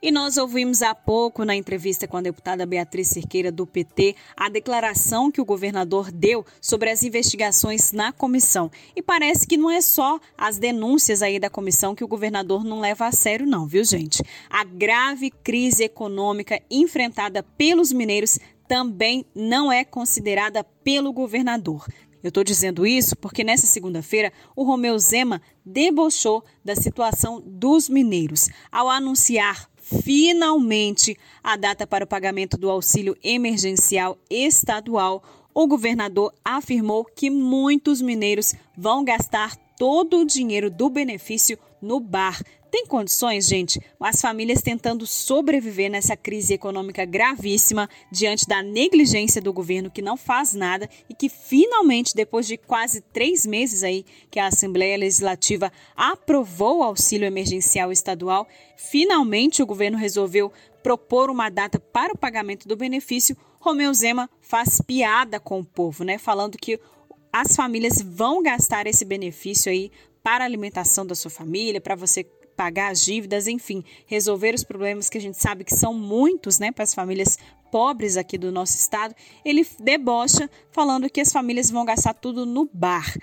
E 0.00 0.12
nós 0.12 0.36
ouvimos 0.36 0.80
há 0.80 0.94
pouco, 0.94 1.44
na 1.44 1.56
entrevista 1.56 2.06
com 2.06 2.16
a 2.16 2.20
deputada 2.20 2.64
Beatriz 2.64 3.08
Cerqueira, 3.08 3.50
do 3.50 3.66
PT, 3.66 4.14
a 4.36 4.48
declaração 4.48 5.28
que 5.28 5.40
o 5.40 5.44
governador 5.44 6.12
deu 6.12 6.46
sobre 6.60 6.88
as 6.88 7.02
investigações 7.02 7.90
na 7.90 8.12
comissão. 8.12 8.70
E 8.94 9.02
parece 9.02 9.44
que 9.44 9.56
não 9.56 9.68
é 9.68 9.80
só 9.80 10.20
as 10.36 10.56
denúncias 10.56 11.20
aí 11.20 11.40
da 11.40 11.50
comissão 11.50 11.96
que 11.96 12.04
o 12.04 12.08
governador 12.08 12.62
não 12.62 12.78
leva 12.78 13.06
a 13.06 13.12
sério, 13.12 13.44
não, 13.44 13.66
viu, 13.66 13.82
gente? 13.82 14.22
A 14.48 14.62
grave 14.62 15.32
crise 15.32 15.82
econômica 15.82 16.62
enfrentada 16.70 17.42
pelos 17.42 17.92
mineiros 17.92 18.38
também 18.68 19.26
não 19.34 19.72
é 19.72 19.84
considerada 19.84 20.62
pelo 20.62 21.12
governador. 21.12 21.84
Eu 22.22 22.28
estou 22.28 22.44
dizendo 22.44 22.86
isso 22.86 23.16
porque 23.16 23.42
nessa 23.42 23.66
segunda-feira 23.66 24.32
o 24.54 24.62
Romeu 24.62 24.96
Zema 24.98 25.42
debochou 25.64 26.44
da 26.64 26.76
situação 26.76 27.42
dos 27.44 27.88
mineiros 27.88 28.48
ao 28.70 28.88
anunciar 28.88 29.68
finalmente 30.02 31.16
a 31.42 31.56
data 31.56 31.86
para 31.86 32.04
o 32.04 32.08
pagamento 32.08 32.58
do 32.58 32.70
auxílio 32.70 33.16
emergencial 33.22 34.18
estadual, 34.28 35.22
o 35.54 35.66
governador 35.66 36.32
afirmou 36.44 37.04
que 37.04 37.30
muitos 37.30 38.02
mineiros 38.02 38.54
vão 38.76 39.02
gastar 39.02 39.56
todo 39.78 40.20
o 40.20 40.26
dinheiro 40.26 40.70
do 40.70 40.90
benefício 40.90 41.58
no 41.80 42.00
bar 42.00 42.40
tem 42.70 42.86
condições, 42.86 43.46
gente? 43.46 43.80
As 44.00 44.20
famílias 44.20 44.62
tentando 44.62 45.06
sobreviver 45.06 45.90
nessa 45.90 46.16
crise 46.16 46.54
econômica 46.54 47.04
gravíssima 47.04 47.88
diante 48.12 48.46
da 48.46 48.62
negligência 48.62 49.40
do 49.40 49.52
governo 49.52 49.90
que 49.90 50.02
não 50.02 50.16
faz 50.16 50.54
nada 50.54 50.88
e 51.08 51.14
que 51.14 51.28
finalmente, 51.28 52.14
depois 52.14 52.46
de 52.46 52.56
quase 52.56 53.00
três 53.00 53.46
meses 53.46 53.82
aí 53.82 54.04
que 54.30 54.38
a 54.38 54.46
Assembleia 54.46 54.96
Legislativa 54.96 55.72
aprovou 55.96 56.78
o 56.78 56.82
auxílio 56.82 57.26
emergencial 57.26 57.90
estadual, 57.90 58.46
finalmente 58.76 59.62
o 59.62 59.66
governo 59.66 59.98
resolveu 59.98 60.52
propor 60.82 61.30
uma 61.30 61.50
data 61.50 61.78
para 61.78 62.12
o 62.12 62.18
pagamento 62.18 62.68
do 62.68 62.76
benefício. 62.76 63.36
Romeu 63.60 63.92
Zema 63.92 64.30
faz 64.40 64.80
piada 64.80 65.40
com 65.40 65.60
o 65.60 65.64
povo, 65.64 66.04
né? 66.04 66.16
Falando 66.18 66.56
que 66.56 66.78
as 67.32 67.54
famílias 67.54 68.00
vão 68.00 68.42
gastar 68.42 68.86
esse 68.86 69.04
benefício 69.04 69.70
aí 69.70 69.90
para 70.22 70.44
a 70.44 70.46
alimentação 70.46 71.06
da 71.06 71.14
sua 71.14 71.30
família, 71.30 71.80
para 71.80 71.94
você 71.94 72.24
pagar 72.58 72.90
as 72.90 73.04
dívidas, 73.04 73.46
enfim, 73.46 73.84
resolver 74.04 74.52
os 74.52 74.64
problemas 74.64 75.08
que 75.08 75.16
a 75.16 75.20
gente 75.20 75.40
sabe 75.40 75.62
que 75.62 75.76
são 75.76 75.94
muitos, 75.94 76.58
né, 76.58 76.72
para 76.72 76.82
as 76.82 76.92
famílias 76.92 77.38
pobres 77.70 78.16
aqui 78.16 78.36
do 78.36 78.50
nosso 78.50 78.76
estado, 78.76 79.14
ele 79.44 79.64
debocha 79.78 80.50
falando 80.72 81.08
que 81.08 81.20
as 81.20 81.32
famílias 81.32 81.70
vão 81.70 81.84
gastar 81.84 82.14
tudo 82.14 82.44
no 82.44 82.68
bar. 82.72 83.16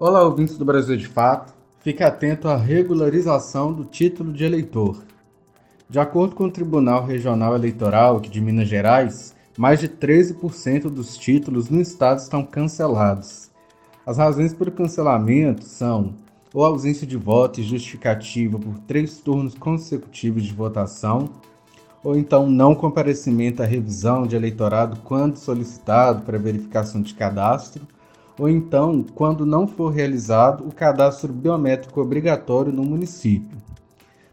Olá, 0.03 0.23
ouvintes 0.23 0.57
do 0.57 0.65
Brasil 0.65 0.97
de 0.97 1.07
Fato. 1.07 1.53
Fique 1.81 2.01
atento 2.01 2.47
à 2.47 2.57
regularização 2.57 3.71
do 3.71 3.85
título 3.85 4.33
de 4.33 4.43
eleitor. 4.43 5.03
De 5.87 5.99
acordo 5.99 6.33
com 6.33 6.45
o 6.45 6.51
Tribunal 6.51 7.05
Regional 7.05 7.53
Eleitoral 7.53 8.17
aqui 8.17 8.27
de 8.27 8.41
Minas 8.41 8.67
Gerais, 8.67 9.35
mais 9.55 9.79
de 9.79 9.87
13% 9.87 10.89
dos 10.89 11.15
títulos 11.19 11.69
no 11.69 11.79
estado 11.79 12.17
estão 12.17 12.43
cancelados. 12.43 13.51
As 14.03 14.17
razões 14.17 14.55
para 14.55 14.69
o 14.69 14.71
cancelamento 14.71 15.65
são 15.65 16.15
ou 16.51 16.65
ausência 16.65 17.05
de 17.05 17.15
voto 17.15 17.61
e 17.61 17.63
justificativa 17.63 18.57
por 18.57 18.79
três 18.87 19.19
turnos 19.19 19.53
consecutivos 19.53 20.41
de 20.41 20.51
votação, 20.51 21.29
ou 22.03 22.17
então 22.17 22.49
não 22.49 22.73
comparecimento 22.73 23.61
à 23.61 23.67
revisão 23.67 24.25
de 24.25 24.35
eleitorado 24.35 24.99
quando 25.03 25.35
solicitado 25.35 26.23
para 26.23 26.39
verificação 26.39 27.03
de 27.03 27.13
cadastro, 27.13 27.85
ou 28.41 28.49
então 28.49 29.05
quando 29.13 29.45
não 29.45 29.67
for 29.67 29.89
realizado 29.89 30.67
o 30.67 30.73
cadastro 30.73 31.31
biométrico 31.31 32.01
obrigatório 32.01 32.73
no 32.73 32.81
município. 32.81 33.55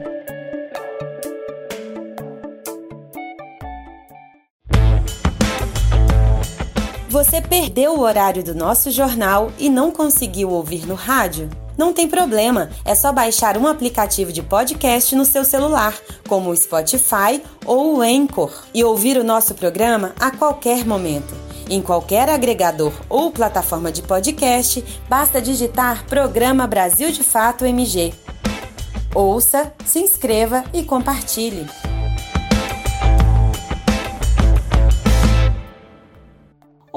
Você 7.10 7.42
perdeu 7.42 7.96
o 7.96 8.00
horário 8.00 8.42
do 8.42 8.56
nosso 8.56 8.90
jornal 8.92 9.52
e 9.60 9.70
não 9.70 9.92
conseguiu 9.92 10.52
ouvir 10.52 10.88
no 10.88 10.96
rádio? 10.96 11.50
Não 11.78 11.94
tem 11.94 12.08
problema, 12.08 12.70
é 12.84 12.96
só 12.96 13.14
baixar 13.14 13.58
um 13.58 13.68
aplicativo 13.68 14.34
de 14.34 14.42
podcast 14.42 15.16
no 15.16 15.24
seu 15.24 15.46
celular, 15.46 15.94
como 16.28 16.50
o 16.50 16.58
Spotify 16.58 17.42
ou 17.66 17.98
o 17.98 18.02
Anchor, 18.02 18.52
e 18.74 18.84
ouvir 18.84 19.18
o 19.18 19.24
nosso 19.24 19.54
programa 19.54 20.14
a 20.20 20.32
qualquer 20.32 20.86
momento. 20.86 21.36
Em 21.70 21.82
qualquer 21.82 22.30
agregador 22.30 22.94
ou 23.10 23.30
plataforma 23.30 23.92
de 23.92 24.02
podcast, 24.02 24.84
basta 25.08 25.42
digitar 25.42 26.06
Programa 26.06 26.66
Brasil 26.66 27.12
de 27.12 27.24
Fato 27.24 27.66
MG. 27.66 28.14
Ouça, 29.14 29.74
se 29.86 30.00
inscreva 30.00 30.64
e 30.74 30.84
compartilhe. 30.84 31.68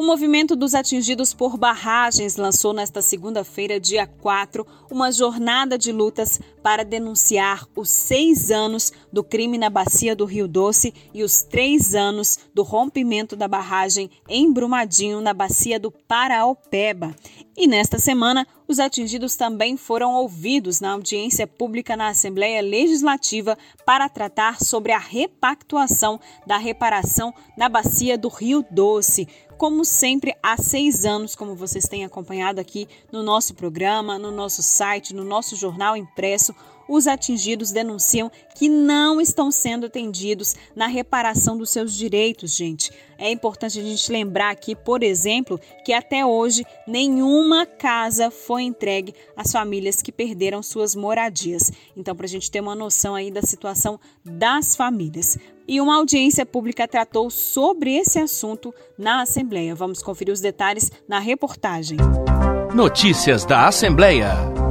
O 0.01 0.03
movimento 0.03 0.57
dos 0.57 0.75
atingidos 0.75 1.35
por 1.35 1.59
barragens 1.59 2.37
lançou 2.37 2.73
nesta 2.73 3.03
segunda-feira, 3.03 3.79
dia 3.79 4.07
4, 4.07 4.67
uma 4.91 5.13
jornada 5.13 5.77
de 5.77 5.93
lutas 5.93 6.41
para 6.63 6.83
denunciar 6.83 7.67
os 7.77 7.91
seis 7.91 8.51
anos 8.51 8.91
do 9.13 9.23
crime 9.23 9.59
na 9.59 9.69
bacia 9.69 10.17
do 10.17 10.25
Rio 10.25 10.49
Doce 10.49 10.95
e 11.13 11.23
os 11.23 11.43
três 11.43 11.95
anos 11.95 12.39
do 12.55 12.63
rompimento 12.63 13.37
da 13.37 13.47
barragem 13.47 14.11
em 14.27 14.51
Brumadinho, 14.51 15.21
na 15.21 15.35
bacia 15.35 15.79
do 15.79 15.91
Paraopeba. 15.91 17.15
E 17.55 17.67
nesta 17.67 17.99
semana, 17.99 18.47
os 18.67 18.81
atingidos 18.81 19.37
também 19.37 19.77
foram 19.77 20.15
ouvidos 20.15 20.81
na 20.81 20.93
audiência 20.93 21.47
pública 21.47 21.95
na 21.95 22.09
Assembleia 22.09 22.63
Legislativa 22.63 23.59
para 23.85 24.09
tratar 24.09 24.61
sobre 24.63 24.93
a 24.93 24.99
repactuação 24.99 26.19
da 26.47 26.57
reparação 26.57 27.35
na 27.55 27.69
bacia 27.69 28.17
do 28.17 28.29
Rio 28.29 28.65
Doce 28.71 29.29
como 29.61 29.85
sempre, 29.85 30.35
há 30.43 30.57
seis 30.57 31.05
anos, 31.05 31.35
como 31.35 31.55
vocês 31.55 31.87
têm 31.87 32.03
acompanhado 32.03 32.59
aqui 32.59 32.89
no 33.13 33.23
nosso 33.23 33.53
programa, 33.53 34.19
no 34.19 34.31
nosso 34.31 34.63
site, 34.63 35.15
no 35.15 35.23
nosso 35.23 35.55
jornal 35.55 35.95
impresso, 35.95 36.55
os 36.91 37.07
atingidos 37.07 37.71
denunciam 37.71 38.33
que 38.57 38.69
não 38.69 39.21
estão 39.21 39.51
sendo 39.53 39.87
atendidos 39.87 40.57
na 40.75 40.89
reparação 40.89 41.57
dos 41.57 41.71
seus 41.71 41.95
direitos, 41.95 42.57
gente. 42.57 42.91
É 43.17 43.31
importante 43.31 43.79
a 43.79 43.83
gente 43.83 44.11
lembrar 44.11 44.51
aqui, 44.51 44.75
por 44.75 45.05
exemplo, 45.05 45.61
que 45.85 45.93
até 45.93 46.27
hoje 46.27 46.67
nenhuma 46.89 47.65
casa 47.65 48.29
foi 48.31 48.63
entregue 48.65 49.15
às 49.37 49.53
famílias 49.53 50.03
que 50.03 50.11
perderam 50.11 50.63
suas 50.65 50.97
moradias. 50.97 51.71
Então, 51.97 52.17
para 52.17 52.27
a 52.27 52.29
gente 52.29 52.51
ter 52.51 52.61
uma 52.61 52.75
noção 52.75 53.15
aí 53.15 53.31
da 53.31 53.43
situação 53.43 54.01
das 54.25 54.75
famílias. 54.75 55.39
E 55.69 55.81
uma 55.81 55.97
audiência 55.97 56.45
pública 56.45 56.89
tratou 56.89 57.31
sobre 57.31 57.95
esse 57.95 58.19
assunto 58.19 58.75
na 58.99 59.23
Assembleia. 59.23 59.77
Vamos 59.77 60.03
conferir 60.03 60.33
os 60.33 60.41
detalhes 60.41 60.91
na 61.07 61.21
reportagem. 61.21 61.99
Notícias 62.75 63.45
da 63.45 63.69
Assembleia. 63.69 64.70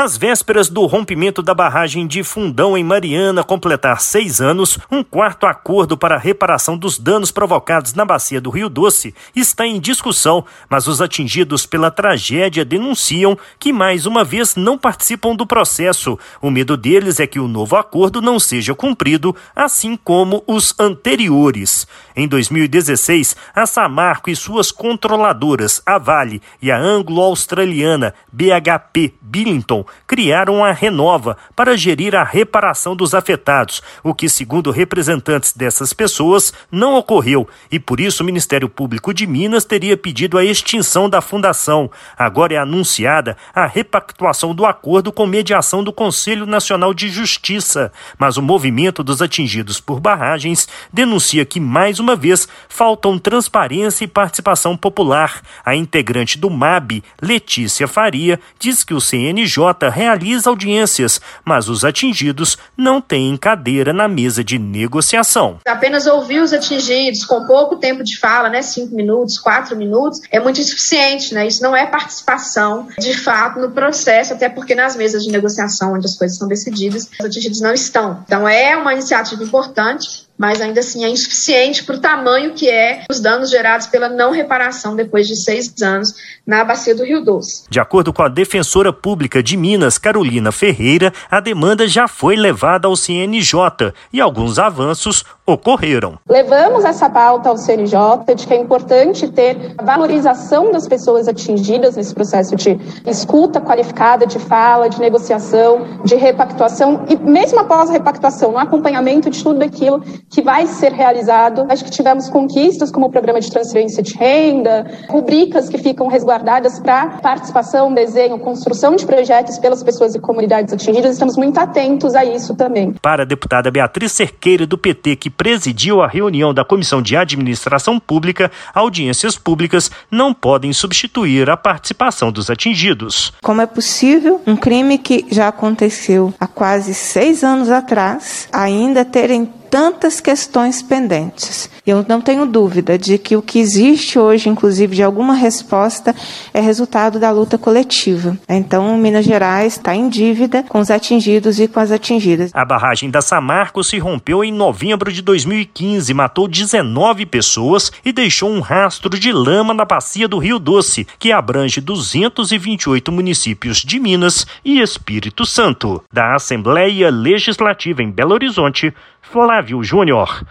Às 0.00 0.16
vésperas 0.16 0.68
do 0.68 0.86
rompimento 0.86 1.42
da 1.42 1.52
barragem 1.52 2.06
de 2.06 2.22
Fundão 2.22 2.78
em 2.78 2.84
Mariana 2.84 3.42
completar 3.42 4.00
seis 4.00 4.40
anos, 4.40 4.78
um 4.88 5.02
quarto 5.02 5.44
acordo 5.44 5.98
para 5.98 6.14
a 6.14 6.18
reparação 6.18 6.78
dos 6.78 7.00
danos 7.00 7.32
provocados 7.32 7.94
na 7.94 8.04
bacia 8.04 8.40
do 8.40 8.48
Rio 8.48 8.68
Doce 8.68 9.12
está 9.34 9.66
em 9.66 9.80
discussão, 9.80 10.44
mas 10.70 10.86
os 10.86 11.00
atingidos 11.02 11.66
pela 11.66 11.90
tragédia 11.90 12.64
denunciam 12.64 13.36
que 13.58 13.72
mais 13.72 14.06
uma 14.06 14.22
vez 14.22 14.54
não 14.54 14.78
participam 14.78 15.34
do 15.34 15.44
processo. 15.44 16.16
O 16.40 16.48
medo 16.48 16.76
deles 16.76 17.18
é 17.18 17.26
que 17.26 17.40
o 17.40 17.48
novo 17.48 17.74
acordo 17.74 18.22
não 18.22 18.38
seja 18.38 18.76
cumprido, 18.76 19.34
assim 19.52 19.96
como 19.96 20.44
os 20.46 20.78
anteriores. 20.78 21.88
Em 22.14 22.28
2016, 22.28 23.34
a 23.52 23.66
Samarco 23.66 24.30
e 24.30 24.36
suas 24.36 24.70
controladoras, 24.70 25.82
a 25.84 25.98
Vale 25.98 26.40
e 26.62 26.70
a 26.70 26.78
anglo-australiana 26.78 28.14
BHP 28.32 29.14
Billington, 29.20 29.87
criaram 30.06 30.64
a 30.64 30.72
Renova 30.72 31.36
para 31.54 31.76
gerir 31.76 32.14
a 32.14 32.24
reparação 32.24 32.96
dos 32.96 33.14
afetados, 33.14 33.82
o 34.02 34.14
que, 34.14 34.28
segundo 34.28 34.70
representantes 34.70 35.52
dessas 35.52 35.92
pessoas, 35.92 36.52
não 36.70 36.94
ocorreu 36.94 37.48
e 37.70 37.78
por 37.78 38.00
isso 38.00 38.22
o 38.22 38.26
Ministério 38.26 38.68
Público 38.68 39.12
de 39.12 39.26
Minas 39.26 39.64
teria 39.64 39.96
pedido 39.96 40.38
a 40.38 40.44
extinção 40.44 41.08
da 41.08 41.20
fundação. 41.20 41.90
Agora 42.16 42.54
é 42.54 42.56
anunciada 42.56 43.36
a 43.54 43.66
repactuação 43.66 44.54
do 44.54 44.64
acordo 44.64 45.12
com 45.12 45.26
mediação 45.26 45.82
do 45.82 45.92
Conselho 45.92 46.46
Nacional 46.46 46.94
de 46.94 47.08
Justiça, 47.08 47.92
mas 48.18 48.36
o 48.36 48.42
movimento 48.42 49.02
dos 49.02 49.20
atingidos 49.20 49.80
por 49.80 50.00
barragens 50.00 50.68
denuncia 50.92 51.44
que 51.44 51.60
mais 51.60 51.98
uma 51.98 52.16
vez 52.16 52.48
faltam 52.68 53.18
transparência 53.18 54.04
e 54.04 54.08
participação 54.08 54.76
popular. 54.76 55.42
A 55.64 55.74
integrante 55.74 56.38
do 56.38 56.50
MAB, 56.50 57.02
Letícia 57.20 57.86
Faria, 57.86 58.40
diz 58.58 58.84
que 58.84 58.94
o 58.94 59.00
CNJ 59.00 59.58
realiza 59.86 60.50
audiências, 60.50 61.20
mas 61.44 61.68
os 61.68 61.84
atingidos 61.84 62.58
não 62.76 63.00
têm 63.00 63.36
cadeira 63.36 63.92
na 63.92 64.08
mesa 64.08 64.42
de 64.42 64.58
negociação. 64.58 65.58
Apenas 65.66 66.06
ouvir 66.06 66.40
os 66.40 66.52
atingidos 66.52 67.24
com 67.24 67.46
pouco 67.46 67.76
tempo 67.76 68.02
de 68.02 68.18
fala, 68.18 68.48
né, 68.48 68.62
cinco 68.62 68.94
minutos, 68.94 69.38
quatro 69.38 69.76
minutos, 69.76 70.20
é 70.30 70.40
muito 70.40 70.60
insuficiente, 70.60 71.34
né? 71.34 71.46
Isso 71.46 71.62
não 71.62 71.76
é 71.76 71.86
participação 71.86 72.88
de 72.98 73.14
fato 73.14 73.60
no 73.60 73.70
processo, 73.70 74.32
até 74.32 74.48
porque 74.48 74.74
nas 74.74 74.96
mesas 74.96 75.22
de 75.22 75.30
negociação 75.30 75.94
onde 75.94 76.06
as 76.06 76.16
coisas 76.16 76.38
são 76.38 76.48
decididas, 76.48 77.08
os 77.20 77.26
atingidos 77.26 77.60
não 77.60 77.72
estão. 77.72 78.22
Então 78.24 78.48
é 78.48 78.76
uma 78.76 78.92
iniciativa 78.92 79.42
importante 79.42 80.27
mas 80.38 80.60
ainda 80.60 80.80
assim 80.80 81.04
é 81.04 81.08
insuficiente 81.08 81.84
para 81.84 81.96
o 81.96 82.00
tamanho 82.00 82.54
que 82.54 82.70
é 82.70 83.04
os 83.10 83.18
danos 83.18 83.50
gerados 83.50 83.88
pela 83.88 84.08
não 84.08 84.30
reparação 84.30 84.94
depois 84.94 85.26
de 85.26 85.36
seis 85.36 85.74
anos 85.82 86.14
na 86.46 86.64
bacia 86.64 86.94
do 86.94 87.04
Rio 87.04 87.22
Doce. 87.22 87.64
De 87.68 87.80
acordo 87.80 88.12
com 88.12 88.22
a 88.22 88.28
defensora 88.28 88.92
pública 88.92 89.42
de 89.42 89.56
Minas, 89.56 89.98
Carolina 89.98 90.52
Ferreira, 90.52 91.12
a 91.30 91.40
demanda 91.40 91.88
já 91.88 92.06
foi 92.06 92.36
levada 92.36 92.86
ao 92.86 92.96
CNJ 92.96 93.92
e 94.12 94.20
alguns 94.20 94.58
avanços 94.58 95.24
ocorreram. 95.44 96.18
Levamos 96.28 96.84
essa 96.84 97.08
pauta 97.08 97.48
ao 97.48 97.56
CNJ 97.56 98.34
de 98.36 98.46
que 98.46 98.52
é 98.54 98.56
importante 98.56 99.26
ter 99.28 99.74
a 99.78 99.82
valorização 99.82 100.70
das 100.70 100.86
pessoas 100.86 101.26
atingidas 101.26 101.96
nesse 101.96 102.14
processo 102.14 102.54
de 102.54 102.78
escuta 103.06 103.60
qualificada, 103.60 104.26
de 104.26 104.38
fala, 104.38 104.88
de 104.88 105.00
negociação, 105.00 106.02
de 106.04 106.14
repactuação 106.14 107.06
e 107.08 107.16
mesmo 107.16 107.60
após 107.60 107.88
a 107.88 107.94
repactuação, 107.94 108.52
no 108.52 108.58
acompanhamento 108.58 109.30
de 109.30 109.42
tudo 109.42 109.62
aquilo 109.62 110.02
que 110.30 110.42
vai 110.42 110.66
ser 110.66 110.92
realizado. 110.92 111.66
Acho 111.68 111.84
que 111.84 111.90
tivemos 111.90 112.28
conquistas 112.28 112.90
como 112.90 113.06
o 113.06 113.10
programa 113.10 113.40
de 113.40 113.50
transferência 113.50 114.02
de 114.02 114.14
renda, 114.16 114.86
rubricas 115.08 115.68
que 115.68 115.78
ficam 115.78 116.08
resguardadas 116.08 116.78
para 116.80 117.18
participação, 117.18 117.92
desenho, 117.92 118.38
construção 118.38 118.94
de 118.96 119.06
projetos 119.06 119.58
pelas 119.58 119.82
pessoas 119.82 120.14
e 120.14 120.20
comunidades 120.20 120.72
atingidas. 120.72 121.12
Estamos 121.12 121.36
muito 121.36 121.58
atentos 121.58 122.14
a 122.14 122.24
isso 122.24 122.54
também. 122.54 122.92
Para 123.02 123.22
a 123.22 123.26
deputada 123.26 123.70
Beatriz 123.70 124.12
Cerqueira, 124.12 124.66
do 124.66 124.76
PT, 124.76 125.16
que 125.16 125.30
presidiu 125.30 126.02
a 126.02 126.08
reunião 126.08 126.52
da 126.52 126.64
Comissão 126.64 127.00
de 127.00 127.16
Administração 127.16 127.98
Pública, 127.98 128.50
audiências 128.74 129.36
públicas 129.36 129.90
não 130.10 130.34
podem 130.34 130.72
substituir 130.72 131.48
a 131.50 131.56
participação 131.56 132.30
dos 132.30 132.50
atingidos. 132.50 133.32
Como 133.42 133.60
é 133.60 133.66
possível 133.66 134.40
um 134.46 134.56
crime 134.56 134.98
que 134.98 135.26
já 135.30 135.48
aconteceu 135.48 136.32
há 136.38 136.46
quase 136.46 136.94
seis 136.94 137.42
anos 137.42 137.70
atrás 137.70 138.48
ainda 138.52 139.04
terem 139.04 139.50
tantas 139.70 140.20
questões 140.20 140.82
pendentes. 140.82 141.70
Eu 141.86 142.04
não 142.08 142.20
tenho 142.20 142.44
dúvida 142.44 142.98
de 142.98 143.16
que 143.16 143.36
o 143.36 143.42
que 143.42 143.58
existe 143.58 144.18
hoje, 144.18 144.48
inclusive 144.48 144.94
de 144.94 145.02
alguma 145.02 145.34
resposta, 145.34 146.14
é 146.52 146.60
resultado 146.60 147.18
da 147.18 147.30
luta 147.30 147.56
coletiva. 147.56 148.36
Então, 148.48 148.96
Minas 148.98 149.24
Gerais 149.24 149.74
está 149.74 149.94
em 149.94 150.08
dívida 150.08 150.64
com 150.68 150.80
os 150.80 150.90
atingidos 150.90 151.58
e 151.58 151.68
com 151.68 151.80
as 151.80 151.90
atingidas. 151.90 152.50
A 152.54 152.64
barragem 152.64 153.10
da 153.10 153.20
Samarco 153.20 153.82
se 153.82 153.98
rompeu 153.98 154.44
em 154.44 154.52
novembro 154.52 155.12
de 155.12 155.22
2015, 155.22 156.12
matou 156.12 156.48
19 156.48 157.26
pessoas 157.26 157.90
e 158.04 158.12
deixou 158.12 158.50
um 158.50 158.60
rastro 158.60 159.18
de 159.18 159.32
lama 159.32 159.72
na 159.72 159.84
bacia 159.84 160.28
do 160.28 160.38
Rio 160.38 160.58
Doce, 160.58 161.06
que 161.18 161.32
abrange 161.32 161.80
228 161.80 163.10
municípios 163.10 163.78
de 163.78 163.98
Minas 163.98 164.46
e 164.64 164.80
Espírito 164.80 165.46
Santo. 165.46 166.02
Da 166.12 166.34
Assembleia 166.34 167.10
Legislativa 167.10 168.02
em 168.02 168.10
Belo 168.10 168.34
Horizonte, 168.34 168.92
Flávio 169.30 169.57
Júnior. 169.82 170.46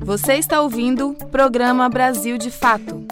Você 0.00 0.34
está 0.34 0.60
ouvindo 0.60 1.10
o 1.10 1.26
programa 1.28 1.88
Brasil 1.88 2.36
de 2.36 2.50
Fato. 2.50 3.06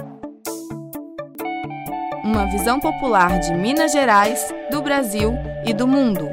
Uma 2.23 2.45
visão 2.47 2.79
popular 2.79 3.41
de 3.41 3.55
Minas 3.55 3.93
Gerais, 3.93 4.53
do 4.71 4.83
Brasil 4.83 5.33
e 5.65 5.73
do 5.73 5.87
mundo. 5.87 6.29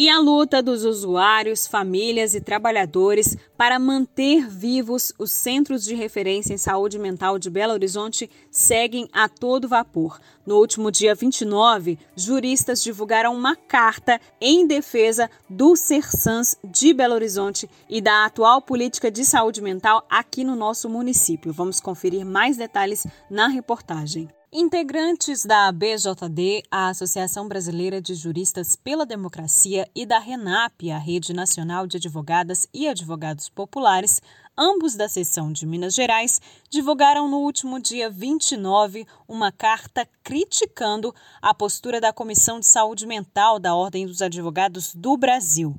E 0.00 0.08
a 0.08 0.18
luta 0.18 0.62
dos 0.62 0.82
usuários, 0.86 1.66
famílias 1.66 2.34
e 2.34 2.40
trabalhadores 2.40 3.36
para 3.54 3.78
manter 3.78 4.48
vivos 4.48 5.12
os 5.18 5.30
centros 5.30 5.84
de 5.84 5.94
referência 5.94 6.54
em 6.54 6.56
saúde 6.56 6.98
mental 6.98 7.38
de 7.38 7.50
Belo 7.50 7.74
Horizonte 7.74 8.30
seguem 8.50 9.10
a 9.12 9.28
todo 9.28 9.68
vapor. 9.68 10.18
No 10.46 10.56
último 10.56 10.90
dia 10.90 11.14
29, 11.14 11.98
juristas 12.16 12.82
divulgaram 12.82 13.34
uma 13.34 13.54
carta 13.54 14.18
em 14.40 14.66
defesa 14.66 15.28
do 15.50 15.76
CERSANS 15.76 16.56
de 16.64 16.94
Belo 16.94 17.12
Horizonte 17.12 17.68
e 17.86 18.00
da 18.00 18.24
atual 18.24 18.62
política 18.62 19.10
de 19.10 19.22
saúde 19.22 19.60
mental 19.60 20.06
aqui 20.08 20.44
no 20.44 20.56
nosso 20.56 20.88
município. 20.88 21.52
Vamos 21.52 21.78
conferir 21.78 22.24
mais 22.24 22.56
detalhes 22.56 23.06
na 23.30 23.48
reportagem. 23.48 24.30
Integrantes 24.52 25.44
da 25.44 25.68
ABJD, 25.68 26.64
a 26.68 26.88
Associação 26.88 27.46
Brasileira 27.46 28.02
de 28.02 28.16
Juristas 28.16 28.74
pela 28.74 29.06
Democracia, 29.06 29.88
e 29.94 30.04
da 30.04 30.18
RENAP, 30.18 30.90
a 30.90 30.98
Rede 30.98 31.32
Nacional 31.32 31.86
de 31.86 31.98
Advogadas 31.98 32.68
e 32.74 32.88
Advogados 32.88 33.48
Populares, 33.48 34.20
ambos 34.60 34.94
da 34.94 35.08
seção 35.08 35.50
de 35.50 35.64
Minas 35.64 35.94
Gerais, 35.94 36.38
divulgaram 36.68 37.26
no 37.26 37.38
último 37.38 37.80
dia 37.80 38.10
29 38.10 39.06
uma 39.26 39.50
carta 39.50 40.06
criticando 40.22 41.14
a 41.40 41.54
postura 41.54 41.98
da 41.98 42.12
Comissão 42.12 42.60
de 42.60 42.66
Saúde 42.66 43.06
Mental 43.06 43.58
da 43.58 43.74
Ordem 43.74 44.06
dos 44.06 44.20
Advogados 44.20 44.94
do 44.94 45.16
Brasil. 45.16 45.74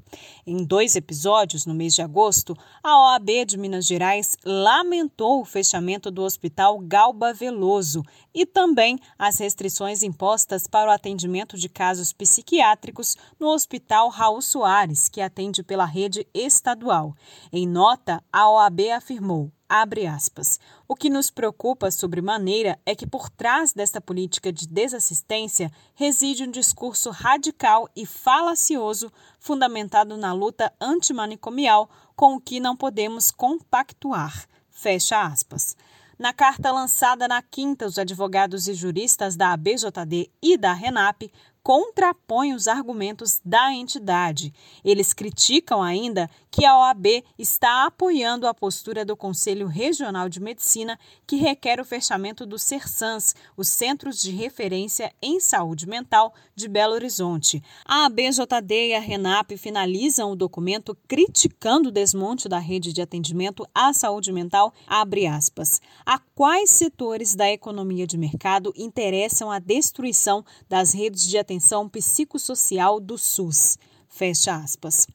Em 0.48 0.66
dois 0.66 0.96
episódios, 0.96 1.68
no 1.68 1.76
mês 1.76 1.94
de 1.94 2.02
agosto, 2.02 2.58
a 2.84 3.14
OAB 3.14 3.46
de 3.46 3.56
Minas 3.56 3.86
Gerais 3.86 4.36
lamentou 4.44 5.42
o 5.42 5.46
fechamento 5.46 6.10
do 6.10 6.24
Hospital 6.24 6.80
Galba 6.80 7.34
Veloso 7.34 8.04
e 8.34 8.48
também 8.48 8.98
as 9.20 9.38
restrições 9.38 10.02
impostas 10.02 10.66
para 10.66 10.90
o 10.90 10.94
atendimento 10.94 11.56
de 11.56 11.70
casos 11.70 12.12
psiquiátricos 12.12 13.16
no 13.40 13.48
Hospital 13.50 14.10
Raul 14.10 14.42
Soares, 14.42 15.08
que 15.08 15.22
atende 15.22 15.62
pela 15.62 15.86
rede 15.86 16.26
estadual. 16.34 17.14
Em 17.54 17.68
nota, 17.68 18.24
a 18.32 18.50
OAB 18.50 18.71
OAB 18.72 18.90
afirmou, 18.96 19.52
abre 19.68 20.08
aspas, 20.08 20.58
o 20.88 20.96
que 20.96 21.10
nos 21.10 21.30
preocupa 21.30 21.92
sobremaneira 21.92 22.80
é 22.86 22.96
que 22.96 23.06
por 23.06 23.30
trás 23.30 23.74
desta 23.74 24.00
política 24.00 24.52
de 24.52 24.66
desassistência 24.66 25.70
reside 25.94 26.44
um 26.44 26.52
discurso 26.52 27.10
radical 27.10 27.90
e 27.94 28.06
falacioso 28.06 29.12
fundamentado 29.40 30.16
na 30.16 30.32
luta 30.32 30.72
antimanicomial 30.80 31.90
com 32.16 32.36
o 32.36 32.40
que 32.40 32.62
não 32.62 32.76
podemos 32.76 33.30
compactuar. 33.30 34.48
Fecha 34.70 35.22
aspas. 35.22 35.76
Na 36.18 36.32
carta 36.32 36.72
lançada 36.72 37.28
na 37.28 37.42
quinta, 37.42 37.86
os 37.86 37.98
advogados 37.98 38.68
e 38.68 38.74
juristas 38.74 39.36
da 39.36 39.52
ABJD 39.52 40.32
e 40.42 40.56
da 40.56 40.72
RENAP 40.72 41.24
contrapõem 41.64 42.54
os 42.54 42.68
argumentos 42.68 43.40
da 43.46 43.72
entidade. 43.74 44.54
Eles 44.84 45.14
criticam 45.14 45.82
ainda 45.82 46.30
que 46.50 46.66
a 46.66 46.78
OAB 46.78 47.24
está 47.38 47.86
apoiando 47.86 48.48
a 48.48 48.54
postura 48.54 49.06
do 49.06 49.16
Conselho 49.16 49.68
Regional 49.68 50.28
de 50.28 50.40
Medicina, 50.40 51.00
que 51.26 51.38
requer 51.38 51.80
o 51.80 51.86
fechamento 51.86 52.46
do 52.46 52.58
CERSANS, 52.58 53.36
os 53.56 53.68
Centros 53.68 54.22
de 54.22 54.32
Referência 54.32 55.14
em 55.22 55.40
Saúde 55.40 55.88
Mental 55.88 56.34
de 56.56 56.68
Belo 56.68 56.94
Horizonte. 56.94 57.64
A 57.86 58.06
ABJD 58.06 58.90
e 58.90 58.94
a 58.96 59.00
RENAP 59.00 59.56
finalizam 59.58 60.32
o 60.32 60.36
documento 60.36 60.98
criticando 61.08 61.90
o 61.90 61.92
desmonte 61.92 62.50
da 62.50 62.60
rede 62.60 62.92
de 62.92 63.02
atendimento 63.02 63.66
à 63.74 63.94
saúde 63.94 64.32
mental, 64.32 64.74
abre 64.88 65.28
aspas. 65.28 65.80
A 66.06 66.20
quais 66.36 66.72
setores 66.72 67.36
da 67.36 67.50
economia 67.50 68.08
de 68.08 68.18
mercado 68.18 68.74
interessam 68.76 69.52
a 69.52 69.60
destruição 69.60 70.44
das 70.68 70.94
redes 70.94 71.28
de 71.28 71.38
atenção 71.52 71.90
psicossocial 71.90 72.98
do 72.98 73.18
SUS? 73.18 73.78
Fecha 74.08 74.56
aspas. 74.56 75.06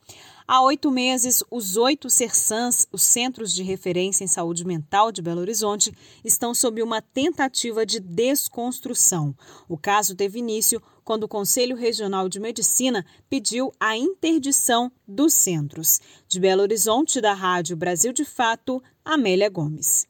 Há 0.46 0.62
oito 0.62 0.90
meses, 0.90 1.42
os 1.50 1.76
oito 1.76 2.08
CERSANs, 2.10 2.86
os 2.92 3.02
Centros 3.02 3.52
de 3.52 3.62
Referência 3.62 4.22
em 4.22 4.28
Saúde 4.28 4.64
Mental 4.64 5.10
de 5.10 5.22
Belo 5.22 5.40
Horizonte, 5.40 5.92
estão 6.22 6.54
sob 6.54 6.82
uma 6.82 7.00
tentativa 7.00 7.86
de 7.86 7.98
desconstrução. 8.00 9.34
O 9.66 9.78
caso 9.78 10.14
teve 10.14 10.38
início 10.38 10.80
quando 11.02 11.24
o 11.24 11.28
Conselho 11.28 11.74
Regional 11.74 12.28
de 12.28 12.38
Medicina 12.38 13.04
pediu 13.30 13.72
a 13.80 13.96
interdição 13.96 14.92
dos 15.08 15.32
centros. 15.32 16.00
De 16.28 16.38
Belo 16.38 16.62
Horizonte, 16.62 17.20
da 17.20 17.32
Rádio 17.32 17.76
Brasil 17.76 18.12
de 18.12 18.24
Fato, 18.24 18.82
Amélia 19.04 19.48
Gomes. 19.48 20.06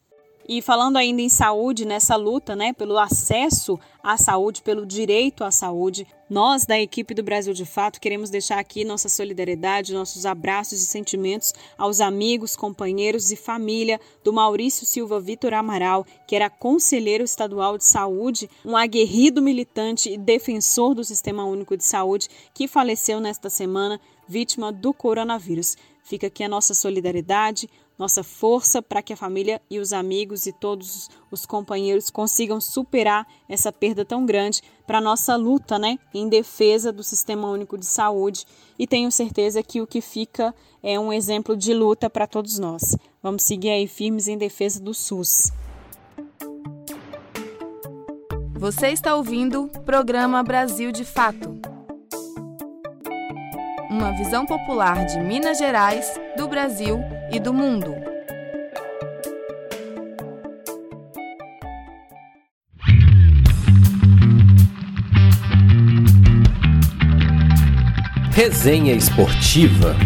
E 0.48 0.62
falando 0.62 0.96
ainda 0.96 1.20
em 1.20 1.28
saúde, 1.28 1.84
nessa 1.84 2.14
luta 2.14 2.54
né, 2.54 2.72
pelo 2.72 2.96
acesso 2.98 3.78
à 4.00 4.16
saúde, 4.16 4.62
pelo 4.62 4.86
direito 4.86 5.42
à 5.42 5.50
saúde, 5.50 6.06
nós 6.30 6.64
da 6.64 6.78
equipe 6.78 7.14
do 7.14 7.22
Brasil 7.22 7.52
de 7.52 7.64
Fato 7.64 8.00
queremos 8.00 8.30
deixar 8.30 8.60
aqui 8.60 8.84
nossa 8.84 9.08
solidariedade, 9.08 9.92
nossos 9.92 10.24
abraços 10.24 10.80
e 10.80 10.86
sentimentos 10.86 11.52
aos 11.76 12.00
amigos, 12.00 12.54
companheiros 12.54 13.32
e 13.32 13.36
família 13.36 14.00
do 14.22 14.32
Maurício 14.32 14.86
Silva 14.86 15.18
Vitor 15.18 15.52
Amaral, 15.52 16.06
que 16.28 16.36
era 16.36 16.48
conselheiro 16.48 17.24
estadual 17.24 17.76
de 17.76 17.84
saúde, 17.84 18.48
um 18.64 18.76
aguerrido 18.76 19.42
militante 19.42 20.10
e 20.10 20.16
defensor 20.16 20.94
do 20.94 21.02
Sistema 21.02 21.44
Único 21.44 21.76
de 21.76 21.84
Saúde, 21.84 22.28
que 22.54 22.68
faleceu 22.68 23.18
nesta 23.18 23.50
semana 23.50 24.00
vítima 24.28 24.70
do 24.70 24.92
coronavírus. 24.92 25.76
Fica 26.04 26.28
aqui 26.28 26.44
a 26.44 26.48
nossa 26.48 26.72
solidariedade, 26.72 27.68
nossa 27.98 28.22
força 28.22 28.82
para 28.82 29.02
que 29.02 29.12
a 29.12 29.16
família 29.16 29.60
e 29.70 29.78
os 29.78 29.92
amigos 29.92 30.46
e 30.46 30.52
todos 30.52 31.08
os 31.30 31.46
companheiros 31.46 32.10
consigam 32.10 32.60
superar 32.60 33.26
essa 33.48 33.72
perda 33.72 34.04
tão 34.04 34.26
grande 34.26 34.62
para 34.86 35.00
nossa 35.00 35.34
luta, 35.34 35.78
né, 35.78 35.98
em 36.12 36.28
defesa 36.28 36.92
do 36.92 37.02
Sistema 37.02 37.48
Único 37.48 37.78
de 37.78 37.86
Saúde. 37.86 38.44
E 38.78 38.86
tenho 38.86 39.10
certeza 39.10 39.62
que 39.62 39.80
o 39.80 39.86
que 39.86 40.00
fica 40.00 40.54
é 40.82 41.00
um 41.00 41.12
exemplo 41.12 41.56
de 41.56 41.72
luta 41.72 42.10
para 42.10 42.26
todos 42.26 42.58
nós. 42.58 42.96
Vamos 43.22 43.42
seguir 43.42 43.70
aí 43.70 43.86
firmes 43.86 44.28
em 44.28 44.36
defesa 44.36 44.80
do 44.80 44.92
SUS. 44.92 45.50
Você 48.54 48.88
está 48.88 49.14
ouvindo 49.14 49.64
o 49.64 49.80
programa 49.82 50.42
Brasil 50.42 50.90
de 50.90 51.04
Fato. 51.04 51.60
Uma 53.90 54.12
visão 54.12 54.44
popular 54.44 55.06
de 55.06 55.18
Minas 55.20 55.58
Gerais, 55.58 56.12
do 56.36 56.46
Brasil 56.48 56.98
e 57.30 57.40
do 57.40 57.52
mundo. 57.52 57.94
Resenha 68.32 68.92
Esportiva. 68.92 69.96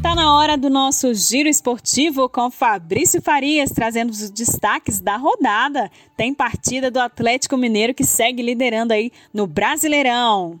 Tá 0.00 0.14
na 0.14 0.36
hora 0.36 0.56
do 0.56 0.70
nosso 0.70 1.12
giro 1.12 1.48
esportivo 1.48 2.28
com 2.28 2.50
Fabrício 2.50 3.20
Farias 3.20 3.72
trazendo 3.72 4.10
os 4.10 4.30
destaques 4.30 5.00
da 5.00 5.16
rodada. 5.16 5.90
Tem 6.16 6.32
partida 6.32 6.90
do 6.90 7.00
Atlético 7.00 7.56
Mineiro 7.56 7.92
que 7.92 8.04
segue 8.04 8.40
liderando 8.40 8.92
aí 8.92 9.10
no 9.32 9.48
Brasileirão. 9.48 10.60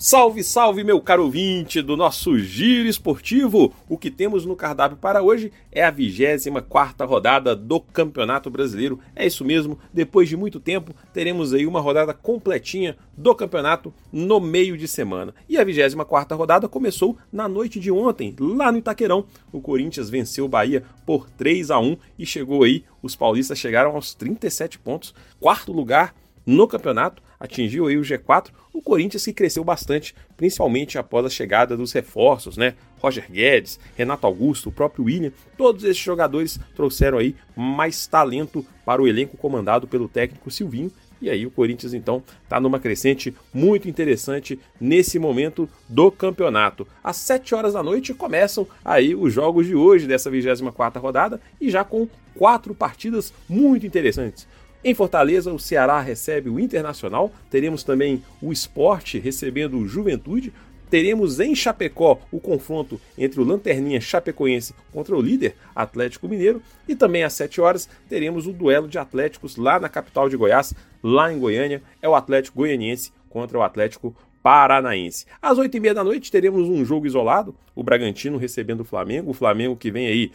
Salve, 0.00 0.44
salve, 0.44 0.84
meu 0.84 1.00
caro 1.00 1.24
ouvinte 1.24 1.82
do 1.82 1.96
nosso 1.96 2.38
Giro 2.38 2.88
Esportivo! 2.88 3.74
O 3.88 3.98
que 3.98 4.12
temos 4.12 4.46
no 4.46 4.54
cardápio 4.54 4.96
para 4.96 5.22
hoje 5.22 5.50
é 5.72 5.84
a 5.84 5.90
24 5.90 7.04
rodada 7.04 7.56
do 7.56 7.80
Campeonato 7.80 8.48
Brasileiro. 8.48 9.00
É 9.16 9.26
isso 9.26 9.44
mesmo, 9.44 9.76
depois 9.92 10.28
de 10.28 10.36
muito 10.36 10.60
tempo, 10.60 10.94
teremos 11.12 11.52
aí 11.52 11.66
uma 11.66 11.80
rodada 11.80 12.14
completinha 12.14 12.96
do 13.16 13.34
campeonato 13.34 13.92
no 14.12 14.38
meio 14.38 14.78
de 14.78 14.86
semana. 14.86 15.34
E 15.48 15.58
a 15.58 15.64
24 15.64 16.38
rodada 16.38 16.68
começou 16.68 17.18
na 17.32 17.48
noite 17.48 17.80
de 17.80 17.90
ontem, 17.90 18.36
lá 18.38 18.70
no 18.70 18.78
Itaquerão. 18.78 19.24
O 19.50 19.60
Corinthians 19.60 20.08
venceu 20.08 20.44
o 20.44 20.48
Bahia 20.48 20.84
por 21.04 21.28
3 21.30 21.72
a 21.72 21.80
1 21.80 21.96
e 22.16 22.24
chegou 22.24 22.62
aí, 22.62 22.84
os 23.02 23.16
paulistas 23.16 23.58
chegaram 23.58 23.96
aos 23.96 24.14
37 24.14 24.78
pontos, 24.78 25.12
quarto 25.40 25.72
lugar 25.72 26.14
no 26.46 26.68
campeonato, 26.68 27.20
atingiu 27.38 27.86
aí 27.86 27.96
o 27.96 28.02
G4, 28.02 28.48
o 28.72 28.82
Corinthians 28.82 29.24
que 29.24 29.32
cresceu 29.32 29.64
bastante, 29.64 30.14
principalmente 30.36 30.98
após 30.98 31.24
a 31.26 31.30
chegada 31.30 31.76
dos 31.76 31.92
reforços, 31.92 32.56
né? 32.56 32.74
Roger 33.00 33.30
Guedes, 33.30 33.78
Renato 33.96 34.26
Augusto, 34.26 34.68
o 34.68 34.72
próprio 34.72 35.04
William, 35.04 35.32
todos 35.56 35.84
esses 35.84 35.98
jogadores 35.98 36.58
trouxeram 36.74 37.18
aí 37.18 37.34
mais 37.56 38.06
talento 38.06 38.64
para 38.84 39.00
o 39.00 39.06
elenco 39.06 39.36
comandado 39.36 39.86
pelo 39.86 40.08
técnico 40.08 40.50
Silvinho. 40.50 40.90
E 41.20 41.28
aí 41.28 41.44
o 41.44 41.50
Corinthians 41.50 41.94
então 41.94 42.22
está 42.44 42.60
numa 42.60 42.78
crescente 42.78 43.34
muito 43.52 43.88
interessante 43.88 44.58
nesse 44.80 45.18
momento 45.18 45.68
do 45.88 46.12
campeonato. 46.12 46.86
Às 47.02 47.16
7 47.16 47.54
horas 47.54 47.72
da 47.72 47.82
noite 47.82 48.14
começam 48.14 48.66
aí 48.84 49.14
os 49.14 49.32
jogos 49.32 49.66
de 49.66 49.74
hoje 49.74 50.06
dessa 50.06 50.30
24ª 50.30 51.00
rodada 51.00 51.40
e 51.60 51.70
já 51.70 51.82
com 51.82 52.08
quatro 52.36 52.72
partidas 52.72 53.34
muito 53.48 53.84
interessantes. 53.84 54.46
Em 54.88 54.94
Fortaleza, 54.94 55.52
o 55.52 55.58
Ceará 55.58 56.00
recebe 56.00 56.48
o 56.48 56.58
Internacional, 56.58 57.30
teremos 57.50 57.84
também 57.84 58.24
o 58.40 58.50
Esporte 58.50 59.18
recebendo 59.18 59.76
o 59.76 59.86
Juventude, 59.86 60.50
teremos 60.88 61.40
em 61.40 61.54
Chapecó 61.54 62.18
o 62.32 62.40
confronto 62.40 62.98
entre 63.18 63.38
o 63.38 63.44
Lanterninha 63.44 64.00
Chapecoense 64.00 64.74
contra 64.90 65.14
o 65.14 65.20
líder 65.20 65.56
Atlético 65.76 66.26
Mineiro. 66.26 66.62
E 66.88 66.96
também 66.96 67.22
às 67.22 67.34
7 67.34 67.60
horas 67.60 67.86
teremos 68.08 68.46
o 68.46 68.52
duelo 68.54 68.88
de 68.88 68.98
Atléticos 68.98 69.56
lá 69.56 69.78
na 69.78 69.90
capital 69.90 70.26
de 70.26 70.38
Goiás, 70.38 70.72
lá 71.02 71.30
em 71.30 71.38
Goiânia, 71.38 71.82
é 72.00 72.08
o 72.08 72.14
Atlético 72.14 72.56
Goianiense 72.56 73.12
contra 73.28 73.58
o 73.58 73.62
Atlético 73.62 74.16
Paranaense. 74.42 75.26
Às 75.42 75.58
8 75.58 75.76
e 75.76 75.80
meia 75.80 75.92
da 75.92 76.02
noite 76.02 76.32
teremos 76.32 76.66
um 76.66 76.82
jogo 76.82 77.06
isolado, 77.06 77.54
o 77.74 77.82
Bragantino 77.82 78.38
recebendo 78.38 78.80
o 78.80 78.84
Flamengo, 78.84 79.32
o 79.32 79.34
Flamengo 79.34 79.76
que 79.76 79.90
vem 79.90 80.06
aí 80.06 80.32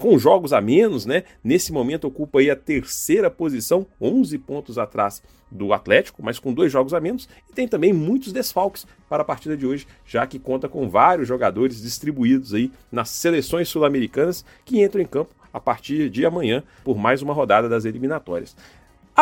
com 0.00 0.18
jogos 0.18 0.52
a 0.52 0.60
menos, 0.60 1.04
né? 1.04 1.24
Nesse 1.44 1.72
momento 1.72 2.06
ocupa 2.06 2.40
aí 2.40 2.50
a 2.50 2.56
terceira 2.56 3.30
posição, 3.30 3.86
11 4.00 4.38
pontos 4.38 4.78
atrás 4.78 5.22
do 5.50 5.72
Atlético, 5.72 6.22
mas 6.22 6.38
com 6.38 6.54
dois 6.54 6.72
jogos 6.72 6.94
a 6.94 7.00
menos, 7.00 7.28
e 7.48 7.52
tem 7.52 7.68
também 7.68 7.92
muitos 7.92 8.32
desfalques 8.32 8.86
para 9.08 9.22
a 9.22 9.24
partida 9.24 9.56
de 9.56 9.66
hoje, 9.66 9.86
já 10.06 10.26
que 10.26 10.38
conta 10.38 10.68
com 10.68 10.88
vários 10.88 11.28
jogadores 11.28 11.82
distribuídos 11.82 12.54
aí 12.54 12.72
nas 12.90 13.10
seleções 13.10 13.68
sul-americanas 13.68 14.44
que 14.64 14.82
entram 14.82 15.02
em 15.02 15.06
campo 15.06 15.34
a 15.52 15.60
partir 15.60 16.08
de 16.08 16.24
amanhã 16.24 16.62
por 16.82 16.96
mais 16.96 17.20
uma 17.20 17.34
rodada 17.34 17.68
das 17.68 17.84
eliminatórias. 17.84 18.56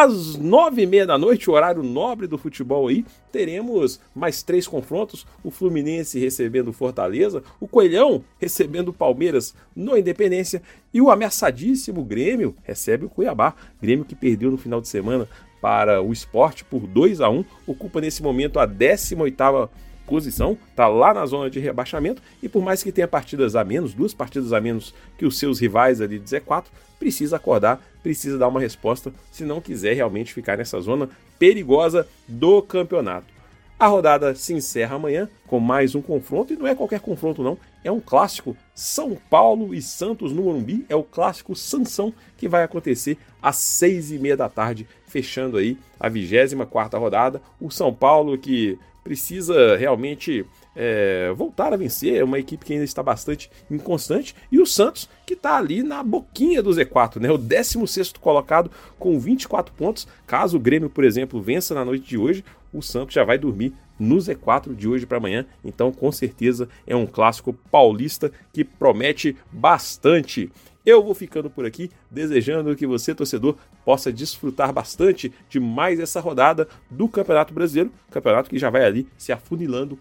Às 0.00 0.36
nove 0.36 0.82
e 0.82 0.86
meia 0.86 1.04
da 1.04 1.18
noite, 1.18 1.50
horário 1.50 1.82
nobre 1.82 2.28
do 2.28 2.38
futebol 2.38 2.86
aí, 2.86 3.04
teremos 3.32 3.98
mais 4.14 4.44
três 4.44 4.64
confrontos: 4.64 5.26
o 5.42 5.50
Fluminense 5.50 6.20
recebendo 6.20 6.68
o 6.68 6.72
Fortaleza, 6.72 7.42
o 7.58 7.66
Coelhão 7.66 8.22
recebendo 8.38 8.90
o 8.90 8.92
Palmeiras 8.92 9.56
no 9.74 9.98
Independência 9.98 10.62
e 10.94 11.00
o 11.00 11.10
ameaçadíssimo 11.10 12.04
Grêmio 12.04 12.54
recebe 12.62 13.06
o 13.06 13.08
Cuiabá. 13.08 13.56
Grêmio 13.82 14.04
que 14.04 14.14
perdeu 14.14 14.52
no 14.52 14.56
final 14.56 14.80
de 14.80 14.86
semana 14.86 15.28
para 15.60 16.00
o 16.00 16.12
esporte 16.12 16.64
por 16.64 16.86
2 16.86 17.20
a 17.20 17.28
1 17.28 17.44
ocupa 17.66 18.00
nesse 18.00 18.22
momento 18.22 18.60
a 18.60 18.66
18 18.66 19.68
posição, 20.08 20.56
está 20.70 20.88
lá 20.88 21.12
na 21.12 21.26
zona 21.26 21.50
de 21.50 21.60
rebaixamento 21.60 22.22
e 22.42 22.48
por 22.48 22.62
mais 22.62 22.82
que 22.82 22.90
tenha 22.90 23.06
partidas 23.06 23.54
a 23.54 23.62
menos, 23.62 23.92
duas 23.92 24.14
partidas 24.14 24.52
a 24.52 24.60
menos 24.60 24.94
que 25.18 25.26
os 25.26 25.38
seus 25.38 25.60
rivais 25.60 26.00
ali 26.00 26.18
de 26.18 26.24
Z4, 26.24 26.64
precisa 26.98 27.36
acordar, 27.36 27.80
precisa 28.02 28.38
dar 28.38 28.48
uma 28.48 28.60
resposta 28.60 29.12
se 29.30 29.44
não 29.44 29.60
quiser 29.60 29.94
realmente 29.94 30.32
ficar 30.32 30.56
nessa 30.56 30.80
zona 30.80 31.08
perigosa 31.38 32.08
do 32.26 32.62
campeonato. 32.62 33.38
A 33.78 33.86
rodada 33.86 34.34
se 34.34 34.52
encerra 34.52 34.96
amanhã 34.96 35.28
com 35.46 35.60
mais 35.60 35.94
um 35.94 36.02
confronto, 36.02 36.52
e 36.52 36.56
não 36.56 36.66
é 36.66 36.74
qualquer 36.74 36.98
confronto, 36.98 37.44
não. 37.44 37.56
É 37.84 37.92
um 37.92 38.00
clássico 38.00 38.56
São 38.74 39.16
Paulo 39.30 39.72
e 39.72 39.80
Santos 39.80 40.32
no 40.32 40.42
Morumbi. 40.42 40.84
É 40.88 40.96
o 40.96 41.04
clássico 41.04 41.54
Sansão 41.54 42.12
que 42.36 42.48
vai 42.48 42.64
acontecer 42.64 43.16
às 43.40 43.54
seis 43.54 44.10
e 44.10 44.18
meia 44.18 44.36
da 44.36 44.48
tarde, 44.48 44.84
fechando 45.06 45.58
aí 45.58 45.78
a 46.00 46.08
24 46.08 46.98
rodada. 46.98 47.40
O 47.60 47.70
São 47.70 47.94
Paulo 47.94 48.36
que 48.36 48.76
precisa 49.02 49.76
realmente 49.76 50.44
é, 50.76 51.32
voltar 51.36 51.72
a 51.72 51.76
vencer. 51.76 52.16
É 52.16 52.24
uma 52.24 52.38
equipe 52.38 52.64
que 52.64 52.72
ainda 52.72 52.84
está 52.84 53.02
bastante 53.02 53.50
inconstante. 53.70 54.34
E 54.50 54.60
o 54.60 54.66
Santos, 54.66 55.08
que 55.26 55.34
está 55.34 55.56
ali 55.56 55.82
na 55.82 56.02
boquinha 56.02 56.62
do 56.62 56.70
Z4, 56.70 57.20
né? 57.20 57.30
O 57.30 57.38
16 57.38 58.12
colocado 58.20 58.70
com 58.98 59.18
24 59.18 59.74
pontos. 59.74 60.06
Caso 60.26 60.56
o 60.56 60.60
Grêmio, 60.60 60.88
por 60.88 61.04
exemplo, 61.04 61.40
vença 61.40 61.74
na 61.74 61.84
noite 61.84 62.06
de 62.06 62.18
hoje, 62.18 62.44
o 62.72 62.82
Santos 62.82 63.14
já 63.14 63.24
vai 63.24 63.38
dormir 63.38 63.72
no 63.98 64.16
Z4 64.16 64.74
de 64.74 64.86
hoje 64.88 65.06
para 65.06 65.18
amanhã. 65.18 65.44
Então, 65.64 65.90
com 65.90 66.12
certeza, 66.12 66.68
é 66.86 66.94
um 66.94 67.06
clássico 67.06 67.52
paulista 67.70 68.30
que 68.52 68.64
promete 68.64 69.36
bastante. 69.50 70.50
Eu 70.88 71.02
vou 71.02 71.14
ficando 71.14 71.50
por 71.50 71.66
aqui, 71.66 71.90
desejando 72.10 72.74
que 72.74 72.86
você, 72.86 73.14
torcedor, 73.14 73.56
possa 73.84 74.10
desfrutar 74.10 74.72
bastante 74.72 75.30
de 75.46 75.60
mais 75.60 76.00
essa 76.00 76.18
rodada 76.18 76.66
do 76.90 77.06
Campeonato 77.06 77.52
Brasileiro, 77.52 77.92
campeonato 78.10 78.48
que 78.48 78.58
já 78.58 78.70
vai 78.70 78.86
ali 78.86 79.06
se 79.18 79.30
afunilando 79.30 79.98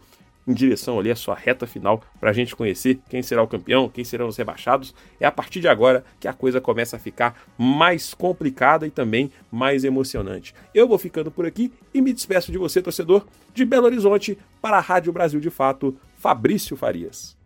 em 0.48 0.54
direção 0.54 0.98
ali 0.98 1.12
à 1.12 1.16
sua 1.18 1.36
reta 1.36 1.68
final 1.68 2.02
para 2.22 2.30
a 2.30 2.34
gente 2.34 2.56
conhecer 2.56 3.02
quem 3.10 3.22
será 3.22 3.44
o 3.44 3.48
campeão, 3.50 3.90
quem 3.90 4.06
serão 4.06 4.30
os 4.30 4.38
rebaixados. 4.38 4.96
É 5.20 5.26
a 5.26 5.32
partir 5.32 5.60
de 5.60 5.68
agora 5.68 6.06
que 6.22 6.28
a 6.30 6.32
coisa 6.32 6.62
começa 6.62 6.96
a 6.96 7.00
ficar 7.00 7.38
mais 7.58 8.14
complicada 8.14 8.88
e 8.88 8.90
também 8.90 9.30
mais 9.52 9.84
emocionante. 9.84 10.56
Eu 10.74 10.88
vou 10.88 10.98
ficando 10.98 11.30
por 11.30 11.46
aqui 11.46 11.70
e 11.94 12.00
me 12.00 12.14
despeço 12.14 12.50
de 12.50 12.58
você, 12.58 12.82
torcedor, 12.82 13.28
de 13.54 13.66
Belo 13.66 13.88
Horizonte 13.88 14.38
para 14.62 14.78
a 14.78 14.82
Rádio 14.82 15.12
Brasil 15.12 15.42
de 15.42 15.50
Fato, 15.50 15.98
Fabrício 16.16 16.78
Farias. 16.78 17.37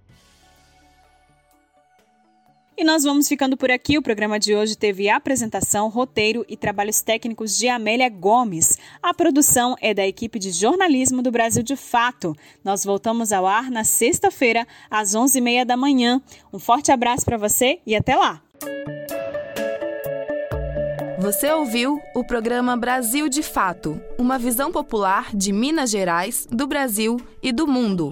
E 2.78 2.84
nós 2.84 3.04
vamos 3.04 3.28
ficando 3.28 3.58
por 3.58 3.70
aqui. 3.70 3.98
O 3.98 4.02
programa 4.02 4.40
de 4.40 4.56
hoje 4.56 4.78
teve 4.78 5.10
apresentação, 5.10 5.90
roteiro 5.90 6.46
e 6.48 6.56
trabalhos 6.56 7.02
técnicos 7.02 7.58
de 7.58 7.68
Amélia 7.68 8.10
Gomes. 8.10 8.78
A 9.04 9.14
produção 9.14 9.76
é 9.82 9.94
da 9.94 10.08
equipe 10.08 10.40
de 10.40 10.52
jornalismo 10.52 11.22
do 11.22 11.32
Brasil 11.32 11.62
de 11.62 11.76
Fato. 11.76 12.36
Nós 12.64 12.84
voltamos 12.84 13.32
ao 13.32 13.46
ar 13.46 13.70
na 13.70 13.84
sexta-feira, 13.84 14.66
às 14.90 15.14
11h30 15.14 15.66
da 15.66 15.78
manhã. 15.78 16.22
Um 16.52 16.60
forte 16.60 16.92
abraço 16.92 17.26
para 17.26 17.38
você 17.38 17.80
e 17.86 17.96
até 17.96 18.16
lá! 18.16 18.42
Você 21.20 21.52
ouviu 21.52 22.02
o 22.16 22.24
programa 22.24 22.76
Brasil 22.76 23.30
de 23.30 23.44
Fato 23.44 24.02
uma 24.18 24.40
visão 24.40 24.72
popular 24.72 25.30
de 25.36 25.52
Minas 25.54 25.92
Gerais, 25.92 26.48
do 26.50 26.66
Brasil 26.66 27.22
e 27.44 27.52
do 27.52 27.68
mundo. 27.68 28.12